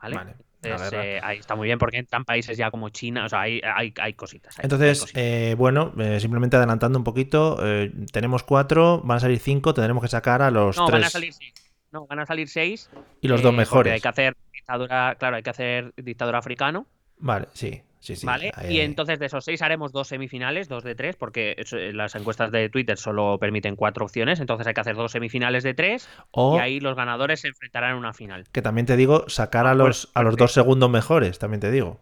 [0.01, 0.15] ¿Vale?
[0.15, 0.35] Vale.
[0.65, 3.61] Entonces, eh, ahí está muy bien porque entran países ya como China, o sea, hay,
[3.63, 4.57] hay, hay cositas.
[4.57, 5.21] hay- Entonces, cositas.
[5.23, 10.01] eh, bueno, eh, simplemente adelantando un poquito, eh, tenemos cuatro, van a salir cinco, tendremos
[10.01, 11.53] que sacar a los no, tres van a salir seis.
[11.91, 12.89] No, van a salir seis.
[13.21, 13.93] y los dos mejores.
[13.93, 16.87] Hay que hacer dictadura, claro, hay que hacer dictador africano,
[17.17, 18.25] Vale, sí, sí, sí.
[18.25, 18.51] ¿vale?
[18.55, 18.85] ahí, y ahí.
[18.85, 22.69] entonces de esos seis haremos dos semifinales, dos de tres, porque eh, las encuestas de
[22.69, 26.59] Twitter solo permiten cuatro opciones, entonces hay que hacer dos semifinales de tres O y
[26.59, 28.45] ahí los ganadores se enfrentarán en una final.
[28.51, 31.59] que también te digo, sacar a Ah, bueno, los, a los dos segundos mejores, también
[31.59, 31.99] te digo.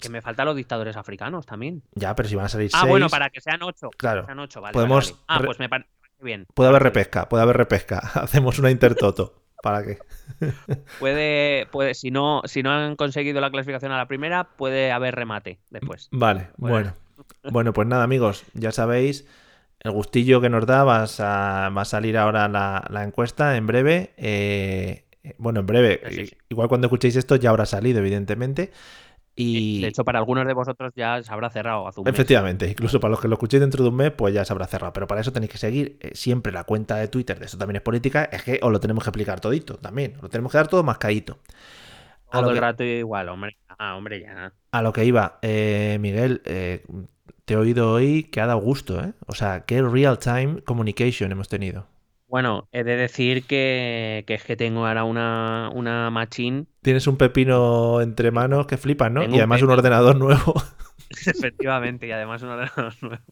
[0.00, 1.82] Que me faltan los dictadores africanos también.
[1.94, 3.90] Ya, pero si van a salir Ah, seis, bueno, para que sean ocho.
[3.96, 4.24] Claro.
[4.24, 4.72] Sean ocho, vale.
[4.72, 5.40] Podemos vale, vale.
[5.42, 6.46] Ah, pues me parece bien.
[6.54, 6.92] puede haber bien.
[6.94, 7.98] repesca, puede haber repesca.
[8.14, 9.41] Hacemos una intertoto.
[9.62, 9.98] ¿Para qué?
[10.98, 15.14] Puede, puede, si no, si no han conseguido la clasificación a la primera, puede haber
[15.14, 16.08] remate después.
[16.10, 16.74] Vale, Bueno.
[16.76, 16.94] bueno.
[17.52, 19.26] Bueno, pues nada, amigos, ya sabéis,
[19.80, 23.66] el gustillo que nos da va a, va a salir ahora la, la encuesta en
[23.66, 24.12] breve.
[24.16, 25.04] eh,
[25.38, 26.00] bueno, en breve.
[26.10, 26.36] Sí, sí.
[26.48, 28.72] Igual cuando escuchéis esto ya habrá salido, evidentemente.
[29.34, 32.12] Y De hecho, para algunos de vosotros ya se habrá cerrado hace un mes.
[32.14, 34.66] efectivamente, incluso para los que lo escuchéis dentro de un mes, pues ya se habrá
[34.66, 34.92] cerrado.
[34.92, 37.76] Pero para eso tenéis que seguir eh, siempre la cuenta de Twitter de Esto también
[37.76, 38.24] es política.
[38.24, 40.16] Es que os lo tenemos que explicar todito también.
[40.16, 41.38] Os lo tenemos que dar todo mascadito.
[42.28, 43.56] A Todo lo el que- rato igual, hombre.
[43.78, 44.52] Ah, hombre, ya.
[44.70, 46.84] A lo que iba, eh, Miguel, eh,
[47.44, 49.12] te he oído hoy que ha dado gusto, ¿eh?
[49.26, 51.86] O sea, qué real-time communication hemos tenido.
[52.32, 57.18] Bueno, he de decir que, que es que tengo ahora una, una machine, Tienes un
[57.18, 59.20] pepino entre manos que flipas, ¿no?
[59.20, 60.54] Tengo Y además un ordenador nuevo.
[61.10, 63.22] efectivamente, y además un ordenador nuevo.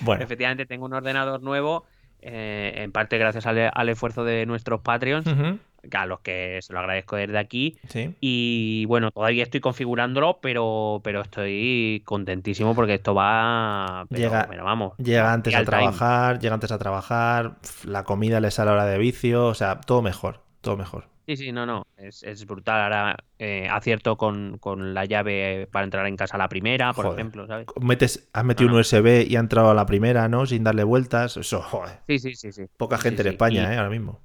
[0.00, 1.86] bueno, Efectivamente, tengo un ordenador nuevo,
[2.20, 5.58] eh, en parte gracias al, al esfuerzo de nuestros Patreons, ujú,
[5.92, 7.78] a los que se lo agradezco desde aquí.
[7.88, 8.14] sí.
[8.20, 14.06] Y bueno, todavía estoy configurándolo, pero, pero estoy contentísimo porque esto va.
[14.08, 14.96] Pero, Llega- vamos.
[14.98, 15.66] Llega antes a time.
[15.66, 19.54] trabajar, llega antes a trabajar, la comida le sale a la hora de vicio, o
[19.54, 21.08] sea, todo mejor, todo mejor.
[21.26, 21.84] Sí, sí, no, no.
[21.96, 22.80] Es, es brutal.
[22.82, 27.04] Ahora eh, acierto con, con la llave para entrar en casa a la primera, por
[27.06, 27.18] Joder.
[27.18, 27.66] ejemplo, ¿sabes?
[27.80, 28.80] Metes, has metido No, un no.
[28.82, 30.46] USB y ha entrado a la primera, ¿no?
[30.46, 31.36] Sin darle vueltas.
[31.36, 31.98] Eso, joder.
[32.06, 32.66] Sí, sí, sí, sí.
[32.76, 33.30] Poca Sí, gente en sí.
[33.30, 33.76] España, Y- ¿eh?
[33.78, 34.20] Ahora mismo.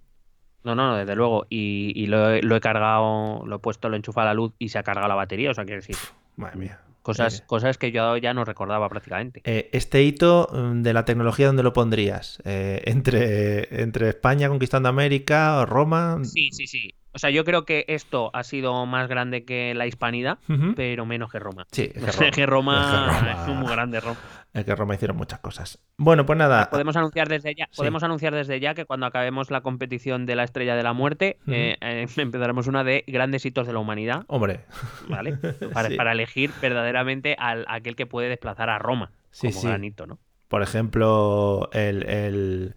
[0.64, 1.46] No, no, no, desde luego.
[1.50, 4.34] Y, y lo, he- lo he cargado, lo he puesto, lo he enchufado a la
[4.36, 5.52] luz y se ha cargado la batería.
[5.52, 5.96] O sea, quiero decir,
[6.38, 6.80] Madre mía.
[7.02, 9.42] cosas, Eh, cosas que yo ya no recordaba prácticamente.
[9.44, 12.42] Eh, este hito mm, de la tecnología, ¿dónde lo pondrías?
[12.46, 16.20] Eh, entre, ¿Entre España conquistando América o Roma?
[16.24, 16.94] Sí, sí, sí.
[17.14, 20.38] O sea, yo creo que esto ha sido más grande que la hispanidad,
[20.78, 21.68] pero menos que Roma.
[21.70, 24.18] Sí, es que Roma, que Roma es que Roma- es muy grande, Roma.
[24.54, 25.80] Es que Roma hicieron muchas cosas.
[25.98, 26.70] Bueno, pues nada.
[26.70, 27.78] Podemos anunciar desde ya, Sí.
[27.78, 31.38] podemos anunciar desde ya que cuando acabemos la competición de la Estrella de la Muerte,
[31.48, 34.66] eh, eh, empezaremos una de grandes hitos de la humanidad, Hombre,
[35.08, 35.38] ¿vale?
[35.74, 35.96] Para, Sí.
[35.96, 39.68] para elegir verdaderamente al aquel que puede desplazar a Roma Sí, como sí.
[39.68, 40.20] gran hito, ¿no?
[40.50, 42.76] por ejemplo, el, el-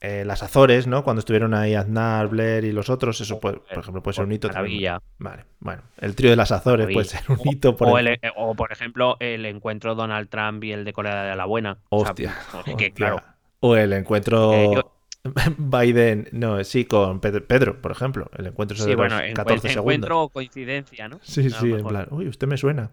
[0.00, 1.04] eh, las Azores, ¿no?
[1.04, 4.32] Cuando estuvieron ahí Aznar, Blair y los otros, eso, puede- por ejemplo, puede ser un
[4.32, 4.82] hito también.
[4.82, 5.02] Maravilla.
[5.18, 5.82] Vale, bueno.
[5.98, 8.54] El trío de las Azores puede ser un hito por o, el- el- eh, o,
[8.54, 11.78] por ejemplo, el encuentro Donald Trump y el de Corea de la Buena.
[11.90, 12.34] O sea, Hostia.
[12.64, 12.90] que, hostia.
[12.92, 13.22] claro,
[13.60, 14.92] O el encuentro Eh, yo-
[15.58, 18.30] Biden, no, sí, con Pedro, Pedro, por ejemplo.
[18.38, 20.26] El encuentro ese sí, de bueno, los encu- 14 encuentro segundos.
[20.26, 21.18] o coincidencia, ¿no?
[21.22, 22.90] Sí, sí, en plan, uy, usted me suena.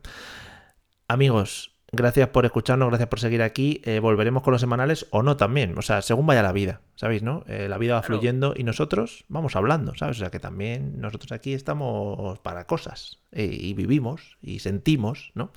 [1.07, 3.81] Amigos, Gracias por escucharnos, gracias por seguir aquí.
[3.85, 5.77] Eh, volveremos con los semanales o no también.
[5.77, 7.45] O sea, según vaya la vida, ¿sabéis, no?
[7.47, 8.15] Eh, la vida va Claro.
[8.19, 10.17] fluyendo y nosotros vamos hablando, ¿sabes?
[10.17, 13.19] O sea, que también nosotros aquí estamos para cosas.
[13.31, 15.51] eh, y vivimos y sentimos, ¿no?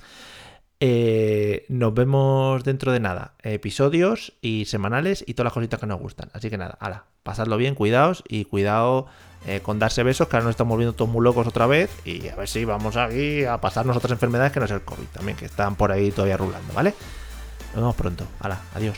[0.79, 3.33] Eh, nos vemos dentro de nada.
[3.43, 6.29] Episodios y semanales y todas las cositas que nos gustan.
[6.33, 9.05] Así que nada, ala, pasadlo bien, cuidaos y cuidado
[9.45, 11.89] eh, con darse besos, que ahora nos estamos volviendo todos muy locos otra vez.
[12.05, 15.07] Y a ver si vamos aquí a pasarnos otras enfermedades que no es el COVID
[15.11, 16.93] también, que están por ahí todavía rulando, ¿vale?
[17.73, 18.25] Nos vemos pronto.
[18.39, 18.97] Ala, adiós.